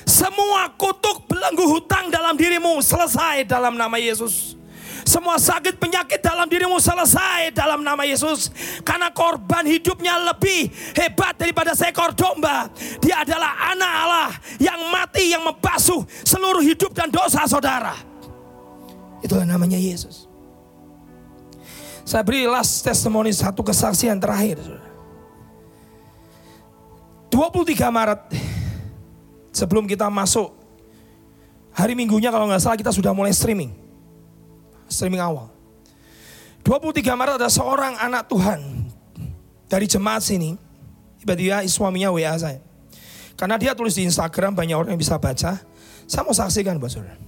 [0.08, 4.55] Semua kutuk belenggu hutang dalam dirimu selesai dalam nama Yesus.
[5.06, 8.50] Semua sakit penyakit dalam dirimu selesai dalam nama Yesus.
[8.82, 10.66] Karena korban hidupnya lebih
[10.98, 12.66] hebat daripada seekor domba.
[12.98, 17.94] Dia adalah anak Allah yang mati, yang membasuh seluruh hidup dan dosa saudara.
[19.22, 20.26] Itulah namanya Yesus.
[22.02, 24.58] Saya beri last testimoni satu kesaksian terakhir.
[27.30, 28.22] 23 Maret
[29.54, 30.50] sebelum kita masuk
[31.70, 33.85] hari minggunya kalau nggak salah kita sudah mulai streaming
[34.88, 35.52] streaming awal.
[36.66, 38.58] 23 Maret ada seorang anak Tuhan
[39.70, 40.58] dari jemaat sini.
[41.22, 42.58] Tiba-tiba suaminya WA saya.
[43.38, 45.62] Karena dia tulis di Instagram banyak orang yang bisa baca.
[46.06, 47.18] Saya mau saksikan buat saudara.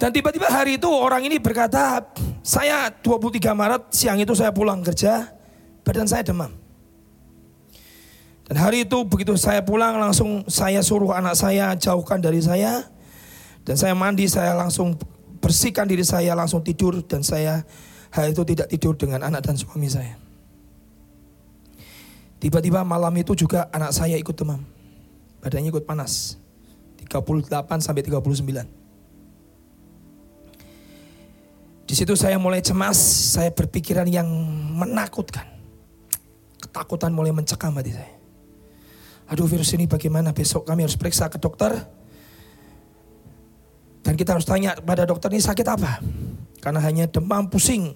[0.00, 2.00] Dan tiba-tiba hari itu orang ini berkata,
[2.40, 5.28] saya 23 Maret siang itu saya pulang kerja,
[5.84, 6.48] badan saya demam.
[8.48, 12.88] Dan hari itu begitu saya pulang langsung saya suruh anak saya jauhkan dari saya.
[13.60, 14.96] Dan saya mandi, saya langsung
[15.40, 17.64] bersihkan diri saya langsung tidur dan saya
[18.12, 20.14] hari itu tidak tidur dengan anak dan suami saya.
[22.40, 24.64] Tiba-tiba malam itu juga anak saya ikut demam.
[25.44, 26.36] Badannya ikut panas.
[27.04, 27.48] 38
[27.80, 28.80] sampai 39.
[31.84, 32.96] Di situ saya mulai cemas,
[33.34, 34.30] saya berpikiran yang
[34.78, 35.42] menakutkan.
[36.62, 38.14] Ketakutan mulai mencekam hati saya.
[39.26, 41.86] Aduh virus ini bagaimana besok kami harus periksa ke dokter
[44.10, 46.02] dan kita harus tanya pada dokter ini sakit apa?
[46.58, 47.94] Karena hanya demam pusing.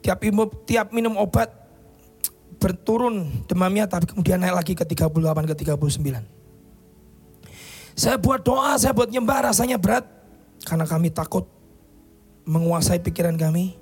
[0.00, 1.52] Tiap minum, tiap minum obat
[2.56, 5.12] berturun demamnya tapi kemudian naik lagi ke 38
[5.44, 6.24] ke 39.
[7.92, 10.08] Saya buat doa, saya buat nyembah rasanya berat
[10.64, 11.44] karena kami takut
[12.48, 13.76] menguasai pikiran kami.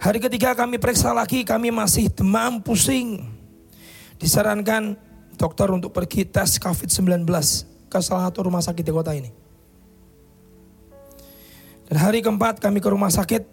[0.00, 3.20] Hari ketiga kami periksa lagi, kami masih demam, pusing.
[4.16, 4.96] Disarankan
[5.36, 7.28] dokter untuk pergi tes COVID-19
[7.92, 9.47] ke salah satu rumah sakit di kota ini.
[11.88, 13.48] Dan hari keempat kami ke rumah sakit.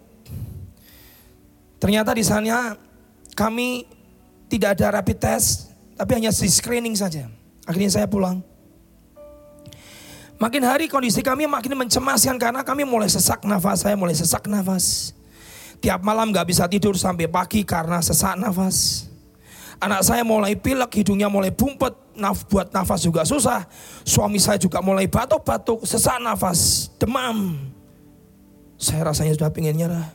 [1.80, 2.76] Ternyata di sana
[3.32, 3.88] kami
[4.52, 7.32] tidak ada rapid test, tapi hanya di screening saja.
[7.64, 8.44] Akhirnya saya pulang.
[10.36, 15.16] Makin hari kondisi kami makin mencemaskan karena kami mulai sesak nafas, saya mulai sesak nafas.
[15.80, 19.08] Tiap malam gak bisa tidur sampai pagi karena sesak nafas.
[19.80, 23.64] Anak saya mulai pilek, hidungnya mulai bumpet, naf buat nafas juga susah.
[24.04, 27.56] Suami saya juga mulai batuk-batuk, sesak nafas, demam.
[28.76, 30.12] Saya rasanya sudah pengen nyerah.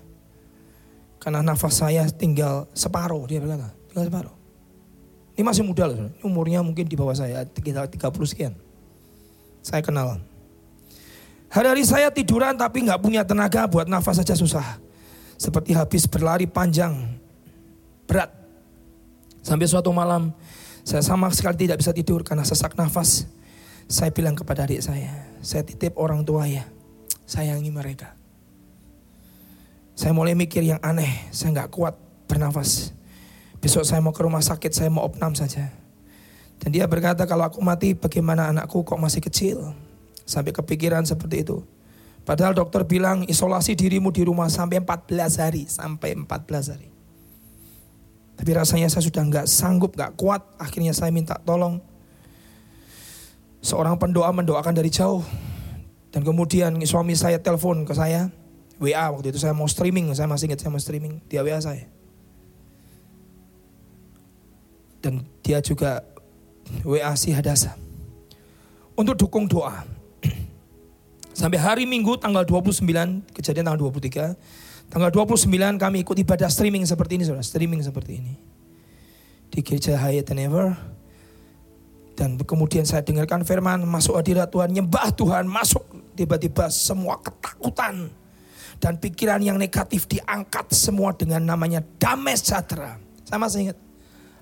[1.21, 4.35] Karena nafas saya tinggal separuh, dia bilang, tinggal separuh.
[5.37, 8.53] Ini masih muda loh, umurnya mungkin di bawah saya, tinggal 30 sekian.
[9.61, 10.17] Saya kenal.
[11.51, 14.81] Hari-hari saya tiduran tapi nggak punya tenaga buat nafas saja susah.
[15.37, 17.17] Seperti habis berlari panjang,
[18.05, 18.29] berat.
[19.41, 20.33] Sampai suatu malam,
[20.81, 23.25] saya sama sekali tidak bisa tidur karena sesak nafas.
[23.89, 25.11] Saya bilang kepada adik saya,
[25.43, 26.63] saya titip orang tua ya,
[27.25, 28.20] sayangi mereka.
[30.01, 31.93] Saya mulai mikir yang aneh, saya nggak kuat
[32.25, 32.89] bernafas.
[33.61, 35.69] Besok saya mau ke rumah sakit, saya mau opnam saja.
[36.57, 39.77] Dan dia berkata kalau aku mati bagaimana anakku kok masih kecil.
[40.25, 41.61] Sampai kepikiran seperti itu.
[42.25, 45.69] Padahal dokter bilang isolasi dirimu di rumah sampai 14 hari.
[45.69, 46.89] Sampai 14 hari.
[48.41, 50.41] Tapi rasanya saya sudah nggak sanggup, nggak kuat.
[50.57, 51.77] Akhirnya saya minta tolong.
[53.61, 55.21] Seorang pendoa mendoakan dari jauh.
[56.09, 58.33] Dan kemudian suami saya telepon ke saya,
[58.81, 61.85] WA waktu itu saya mau streaming, saya masih ingat saya mau streaming, dia WA saya.
[64.97, 66.01] Dan dia juga
[66.81, 67.77] WA si Hadasa.
[68.97, 69.85] Untuk dukung doa.
[71.37, 72.81] Sampai hari Minggu tanggal 29,
[73.37, 74.33] kejadian tanggal 23.
[74.89, 77.45] Tanggal 29 kami ikut ibadah streaming seperti ini, saudara.
[77.45, 78.33] Streaming seperti ini.
[79.53, 80.73] Di gereja Hayat and Ever.
[82.17, 85.81] Dan kemudian saya dengarkan firman, masuk hadirat Tuhan, nyembah Tuhan, masuk
[86.13, 88.20] tiba-tiba semua ketakutan
[88.81, 92.97] dan pikiran yang negatif diangkat semua dengan namanya damai sejahtera.
[93.21, 93.77] Saya masih ingat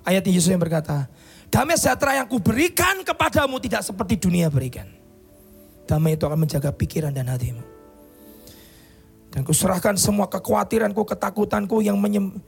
[0.07, 1.11] ayat Yesus yang berkata,
[1.51, 4.87] damai sejahtera yang kuberikan kepadamu tidak seperti dunia berikan.
[5.83, 7.59] Damai itu akan menjaga pikiran dan hatimu.
[9.29, 12.39] Dan kuserahkan semua kekhawatiranku, ketakutanku yang menyem,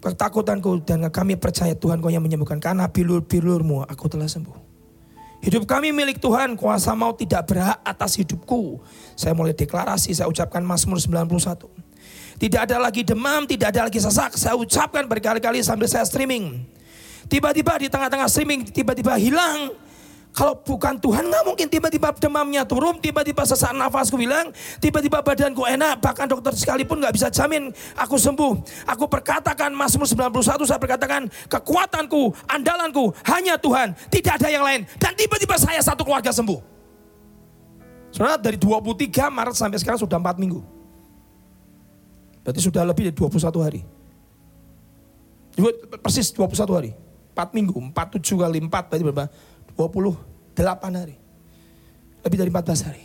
[0.00, 4.71] ketakutanku dan kami percaya Tuhan kau yang menyembuhkan karena bilur-bilurmu aku telah sembuh.
[5.42, 8.78] Hidup kami milik Tuhan, kuasa mau tidak berhak atas hidupku.
[9.18, 11.66] Saya mulai deklarasi, saya ucapkan Mazmur 91.
[12.38, 14.38] Tidak ada lagi demam, tidak ada lagi sesak.
[14.38, 16.62] Saya ucapkan berkali-kali sambil saya streaming.
[17.26, 19.74] Tiba-tiba di tengah-tengah streaming, tiba-tiba hilang
[20.32, 24.48] kalau bukan Tuhan nggak mungkin tiba-tiba demamnya turun, tiba-tiba sesak nafasku bilang,
[24.80, 27.68] tiba-tiba badanku enak, bahkan dokter sekalipun nggak bisa jamin
[28.00, 28.52] aku sembuh.
[28.96, 34.88] Aku berkatakan Mazmur 91 saya berkatakan kekuatanku, andalanku hanya Tuhan, tidak ada yang lain.
[34.96, 36.72] Dan tiba-tiba saya satu keluarga sembuh.
[38.08, 40.64] Saudara dari 23 Maret sampai sekarang sudah 4 minggu.
[42.40, 43.80] Berarti sudah lebih dari 21 hari.
[46.00, 46.92] Persis 21 hari.
[47.32, 49.24] 4 minggu, 47 kali 4 berarti berapa?
[49.76, 51.16] 28 hari.
[52.22, 53.04] Lebih dari 14 hari.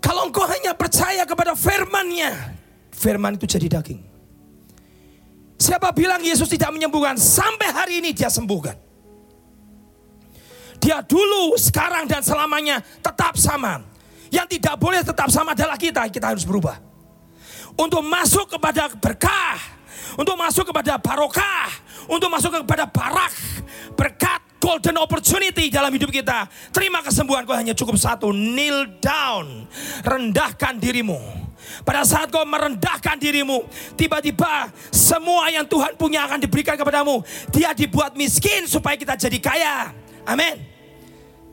[0.00, 2.32] Kalau engkau hanya percaya kepada firmannya,
[2.92, 4.00] firman itu jadi daging.
[5.56, 7.16] Siapa bilang Yesus tidak menyembuhkan?
[7.16, 8.76] Sampai hari ini dia sembuhkan.
[10.76, 13.80] Dia dulu, sekarang dan selamanya tetap sama.
[14.28, 16.04] Yang tidak boleh tetap sama adalah kita.
[16.12, 16.76] Kita harus berubah.
[17.80, 19.56] Untuk masuk kepada berkah.
[20.20, 21.72] Untuk masuk kepada barokah.
[22.12, 23.32] Untuk masuk kepada barak.
[23.94, 26.48] Berkat golden opportunity dalam hidup kita.
[26.72, 28.32] Terima kesembuhan kau hanya cukup satu.
[28.32, 29.68] Kneel down.
[30.02, 31.20] Rendahkan dirimu.
[31.84, 33.64] Pada saat kau merendahkan dirimu,
[33.96, 37.24] tiba-tiba semua yang Tuhan punya akan diberikan kepadamu.
[37.52, 39.76] Dia dibuat miskin supaya kita jadi kaya.
[40.24, 40.60] Amin.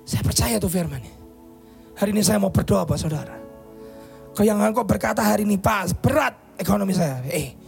[0.08, 1.04] Saya percaya tuh firman.
[1.96, 3.38] Hari ini saya mau berdoa Pak Saudara.
[4.32, 7.20] Kau yang engkau berkata hari ini Pak berat ekonomi saya.
[7.28, 7.61] Eh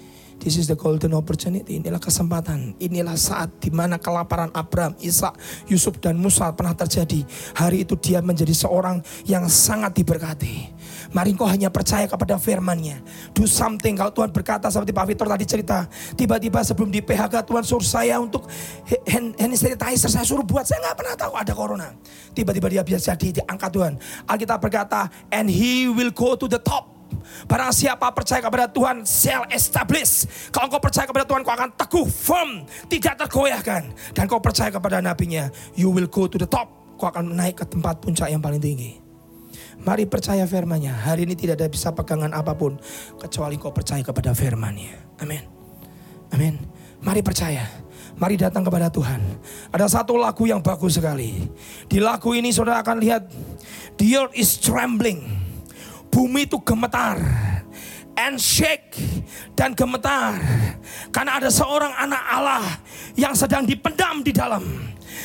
[0.44, 1.80] This is the golden opportunity.
[1.80, 2.76] Inilah kesempatan.
[2.76, 5.40] Inilah saat di mana kelaparan Abraham, Ishak,
[5.72, 7.24] Yusuf dan Musa pernah terjadi.
[7.56, 10.76] Hari itu dia menjadi seorang yang sangat diberkati.
[11.16, 13.00] Mari kau hanya percaya kepada firmannya.
[13.32, 13.96] Do something.
[13.96, 15.88] Kalau Tuhan berkata seperti Pak Victor tadi cerita.
[16.20, 18.44] Tiba-tiba sebelum di PHK Tuhan suruh saya untuk
[19.08, 20.12] hand, hand sanitizer.
[20.12, 20.68] Saya suruh buat.
[20.68, 21.88] Saya nggak pernah tahu ada corona.
[22.36, 23.94] Tiba-tiba dia bisa jadi diangkat Tuhan.
[24.28, 26.93] Alkitab berkata, and he will go to the top.
[27.46, 30.26] Barang siapa percaya kepada Tuhan, shall establish.
[30.50, 32.52] Kalau kau percaya kepada Tuhan, kau akan teguh, firm,
[32.88, 33.92] tidak tergoyahkan.
[34.16, 36.70] Dan kau percaya kepada nabinya, you will go to the top.
[36.96, 39.04] Kau akan naik ke tempat puncak yang paling tinggi.
[39.84, 40.94] Mari percaya firmannya.
[40.94, 42.80] Hari ini tidak ada bisa pegangan apa pun.
[43.20, 45.20] Kecuali kau percaya kepada firmannya.
[45.20, 45.44] Amin.
[46.32, 46.56] Amin.
[47.04, 47.68] Mari percaya.
[48.16, 49.20] Mari datang kepada Tuhan.
[49.74, 51.50] Ada satu lagu yang bagus sekali.
[51.90, 53.28] Di lagu ini saudara akan lihat.
[54.00, 55.43] The earth is trembling
[56.14, 57.18] bumi itu gemetar
[58.14, 58.94] and shake
[59.58, 60.38] dan gemetar
[61.10, 62.66] karena ada seorang anak Allah
[63.18, 64.62] yang sedang dipendam di dalam.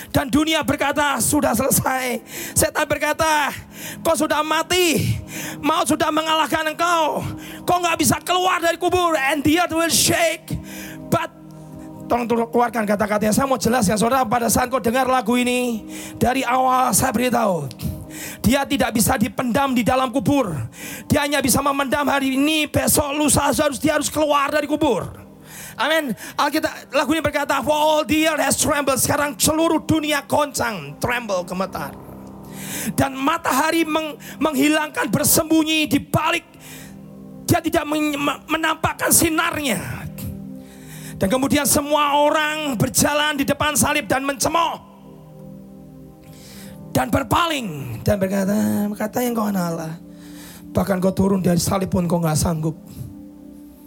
[0.09, 2.24] Dan dunia berkata sudah selesai.
[2.57, 3.53] Setan berkata
[4.01, 5.16] kau sudah mati.
[5.61, 7.20] Mau sudah mengalahkan engkau.
[7.68, 10.49] Kau nggak bisa keluar dari kubur and the earth will shake.
[11.12, 11.28] But
[12.09, 13.36] tolong keluarkan kata-katanya.
[13.36, 15.84] Saya mau jelas ya saudara pada saat kau dengar lagu ini
[16.16, 17.68] dari awal saya beritahu
[18.41, 20.53] dia tidak bisa dipendam di dalam kubur.
[21.07, 25.09] Dia hanya bisa memendam hari ini, besok, lusa harus dia harus keluar dari kubur.
[25.79, 26.11] Amin.
[26.35, 28.99] Alkitab lagu ini berkata, For all the earth has trembled.
[28.99, 31.95] Sekarang seluruh dunia goncang, tremble, gemetar.
[32.99, 36.45] Dan matahari meng, menghilangkan bersembunyi di balik
[37.49, 37.85] dia tidak
[38.45, 40.05] menampakkan sinarnya.
[41.19, 44.88] Dan kemudian semua orang berjalan di depan salib dan mencemooh
[46.99, 48.59] dan berpaling dan berkata,
[48.90, 49.94] kata yang kau Allah.
[50.74, 52.74] Bahkan kau turun dari salib pun kau nggak sanggup.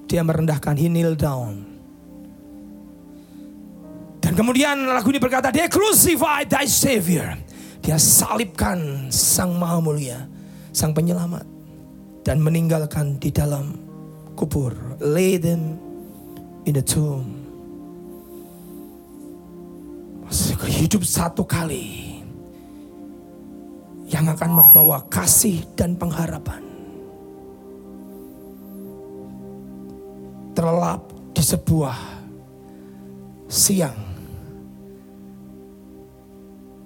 [0.08, 1.60] Dia merendahkan, he kneel down.
[4.24, 7.36] Dan kemudian lagu ini berkata, dia crucified thy savior.
[7.84, 10.24] Dia salibkan sang maha mulia,
[10.72, 11.44] sang penyelamat.
[12.24, 13.76] Dan meninggalkan di dalam
[14.40, 14.72] kubur.
[15.04, 15.76] Lay them
[16.64, 17.28] in the tomb.
[20.24, 22.11] Masih hidup satu kali
[24.12, 26.60] yang akan membawa kasih dan pengharapan.
[30.52, 31.02] Terlelap
[31.32, 31.96] di sebuah
[33.48, 33.96] siang.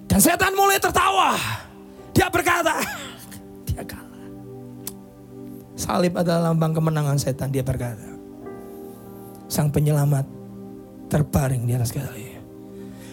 [0.06, 1.34] Dan setan mulai tertawa.
[2.14, 2.78] Dia berkata,
[3.68, 4.30] dia kalah.
[5.74, 8.06] Salib adalah lambang kemenangan setan, dia berkata.
[9.50, 10.24] Sang penyelamat
[11.10, 12.38] terbaring di atas kayu.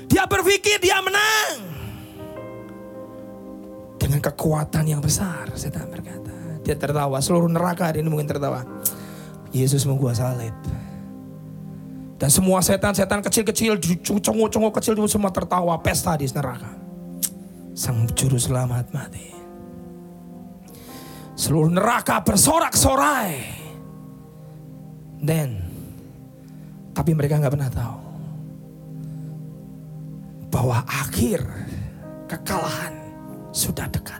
[0.06, 1.73] Dia berpikir dia menang.
[4.14, 6.62] Dengan kekuatan yang besar, setan berkata.
[6.62, 8.62] Dia tertawa, seluruh neraka hari ini mungkin tertawa.
[9.50, 10.54] Yesus menggua salib.
[12.22, 16.78] Dan semua setan-setan kecil-kecil, cunggu-cunggu kecil itu semua tertawa, pesta di neraka.
[17.74, 19.34] Sang juru selamat mati.
[21.34, 23.34] Seluruh neraka bersorak-sorai.
[25.26, 25.58] Dan,
[26.94, 27.98] tapi mereka nggak pernah tahu
[30.54, 31.42] bahwa akhir
[32.30, 33.03] kekalahan
[33.54, 34.20] sudah dekat.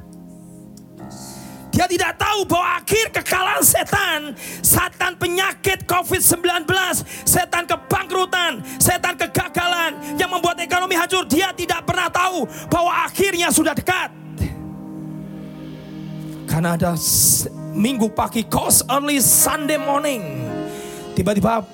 [1.74, 4.20] Dia tidak tahu bahwa akhir kekalahan setan,
[4.62, 6.70] setan penyakit COVID-19,
[7.26, 11.26] setan kebangkrutan, setan kegagalan yang membuat ekonomi hancur.
[11.26, 14.14] Dia tidak pernah tahu bahwa akhirnya sudah dekat.
[16.46, 16.94] Karena ada
[17.74, 20.46] minggu pagi, cause early Sunday morning.
[21.18, 21.66] Tiba-tiba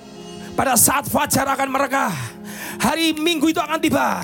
[0.55, 2.15] pada saat fajar akan merekah,
[2.79, 4.23] hari minggu itu akan tiba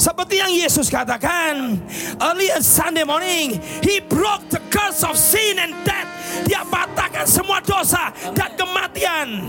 [0.00, 1.76] seperti yang Yesus katakan,
[2.24, 6.08] early on Sunday morning, He broke the curse of sin and death.
[6.48, 9.44] Dia patahkan semua dosa dan kematian.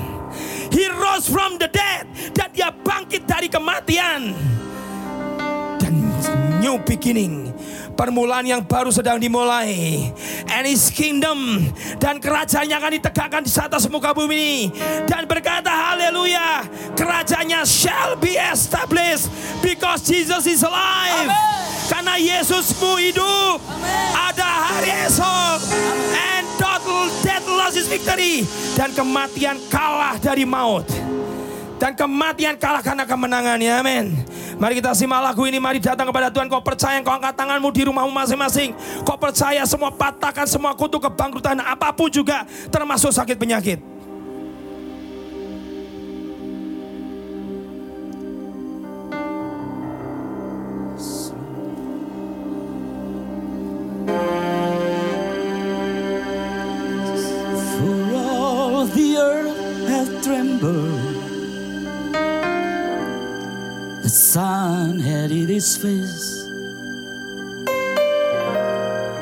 [0.75, 2.03] He rose from the dead
[2.35, 4.35] dan dia bangkit dari kematian.
[5.79, 5.93] Dan
[6.59, 7.55] new beginning
[7.93, 10.09] permulaan yang baru sedang dimulai.
[10.51, 11.69] And his kingdom
[12.01, 14.61] dan kerajaannya akan ditegakkan di atas muka bumi ini.
[15.07, 16.65] Dan berkata haleluya,
[16.97, 19.29] kerajaannya shall be established
[19.59, 21.29] because Jesus is alive.
[21.29, 21.51] Amen.
[21.91, 23.59] Karena Yesusmu hidup.
[23.59, 24.31] Amen.
[24.31, 25.59] Ada hari esok.
[26.15, 28.47] And total death loss is victory.
[28.79, 30.87] Dan kematian kalah dari maut.
[31.81, 33.73] Dan kematian kalah karena kemenangannya.
[33.81, 34.05] Amin.
[34.61, 36.45] Mari kita simak lagu ini, mari datang kepada Tuhan.
[36.45, 38.77] Kau percaya, kau angkat tanganmu di rumahmu masing-masing.
[39.01, 43.81] Kau percaya semua patahkan, semua kutu kebangkrutan, apa pun juga, termasuk sakit penyakit.
[65.61, 66.47] His face.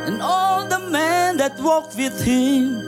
[0.08, 2.80] And all the men that walked with him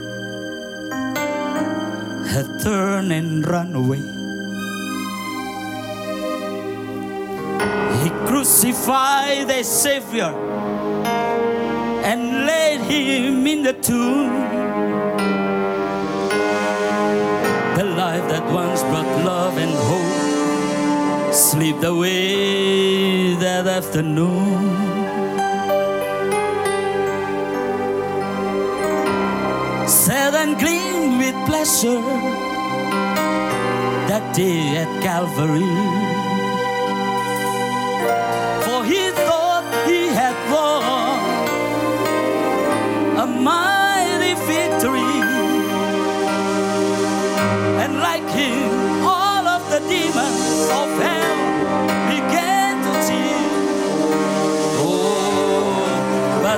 [2.32, 4.04] had turned and run away.
[8.02, 10.32] He crucified their Savior
[12.10, 14.32] and laid him in the tomb.
[17.76, 20.21] The life that once brought love and hope
[21.32, 24.68] slipped away that afternoon.
[29.88, 32.02] Sad and gleamed with pleasure
[34.08, 35.76] that day at Calvary.
[38.64, 41.14] For he thought he had won
[43.18, 43.81] a mighty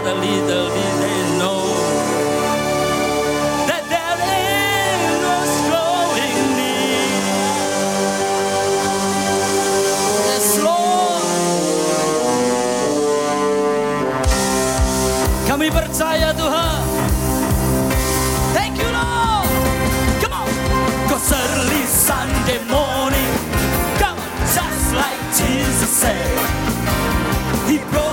[0.02, 0.70] a little
[1.02, 1.62] they know
[3.70, 5.36] that there is no
[5.70, 7.22] growing need.
[10.26, 11.22] Yes, Lord.
[15.46, 16.82] Kami percaya Tuhan.
[18.50, 19.46] Thank you Lord.
[20.18, 20.50] Come on.
[21.06, 23.30] Cause early Sunday morning,
[24.02, 26.34] come on, just like Jesus said.
[27.70, 28.03] He brought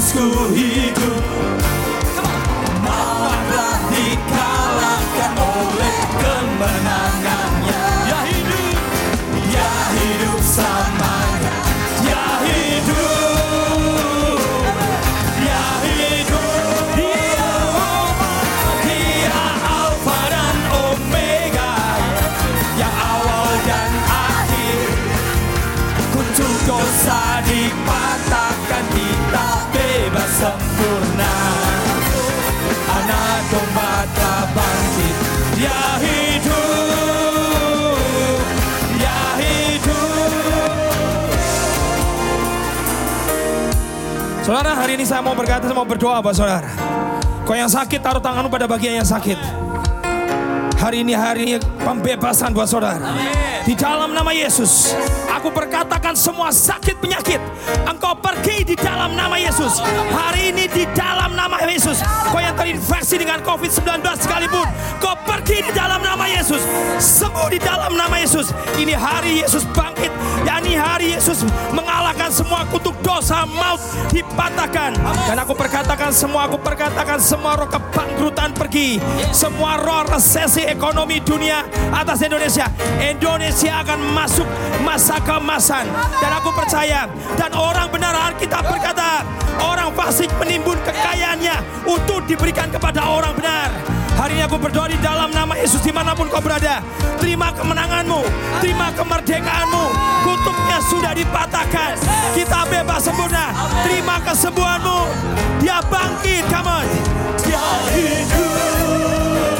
[0.00, 1.89] すごいと
[44.50, 46.66] Saudara, hari ini saya mau berkata, saya mau berdoa buat saudara.
[47.46, 49.38] Kau yang sakit, taruh tanganmu pada bagian yang sakit.
[50.74, 53.14] Hari ini hari pembebasan buat saudara.
[53.62, 54.90] Di dalam nama Yesus,
[55.30, 57.38] aku berkatakan semua sakit penyakit,
[57.86, 59.78] engkau pergi di dalam nama Yesus.
[60.10, 62.02] Hari ini di dalam nama Yesus,
[62.34, 64.66] kau yang terinfeksi dengan COVID-19 sekalipun,
[64.98, 66.66] kau pergi di dalam nama Yesus.
[66.98, 68.50] Sembuh di dalam nama Yesus.
[68.74, 70.10] Ini hari Yesus bangkit,
[70.42, 71.46] yakni hari Yesus
[72.30, 73.80] mengalahkan semua kutuk dosa maut
[74.14, 74.94] dipatahkan.
[75.26, 79.02] Dan aku perkatakan semua, aku perkatakan semua roh kebangkrutan pergi.
[79.34, 82.70] Semua roh resesi ekonomi dunia atas Indonesia.
[83.02, 84.46] Indonesia akan masuk
[84.86, 85.90] masa kemasan.
[86.22, 89.26] Dan aku percaya, dan orang benar Alkitab berkata,
[89.58, 91.58] orang fasik menimbun kekayaannya
[91.90, 93.68] untuk diberikan kepada orang benar.
[94.20, 96.84] Hari ini aku berdoa di dalam nama Yesus di mana pun kau berada.
[97.16, 98.20] Terima kemenanganmu,
[98.60, 100.10] terima kemerdekaanmu.
[100.80, 102.00] Sudah dipatahkan.
[102.32, 103.52] Kita bebas sempurna.
[103.84, 105.00] Terima kesembuhanmu.
[105.60, 106.86] Dia bangkit, come on.
[107.44, 109.59] Dia hidup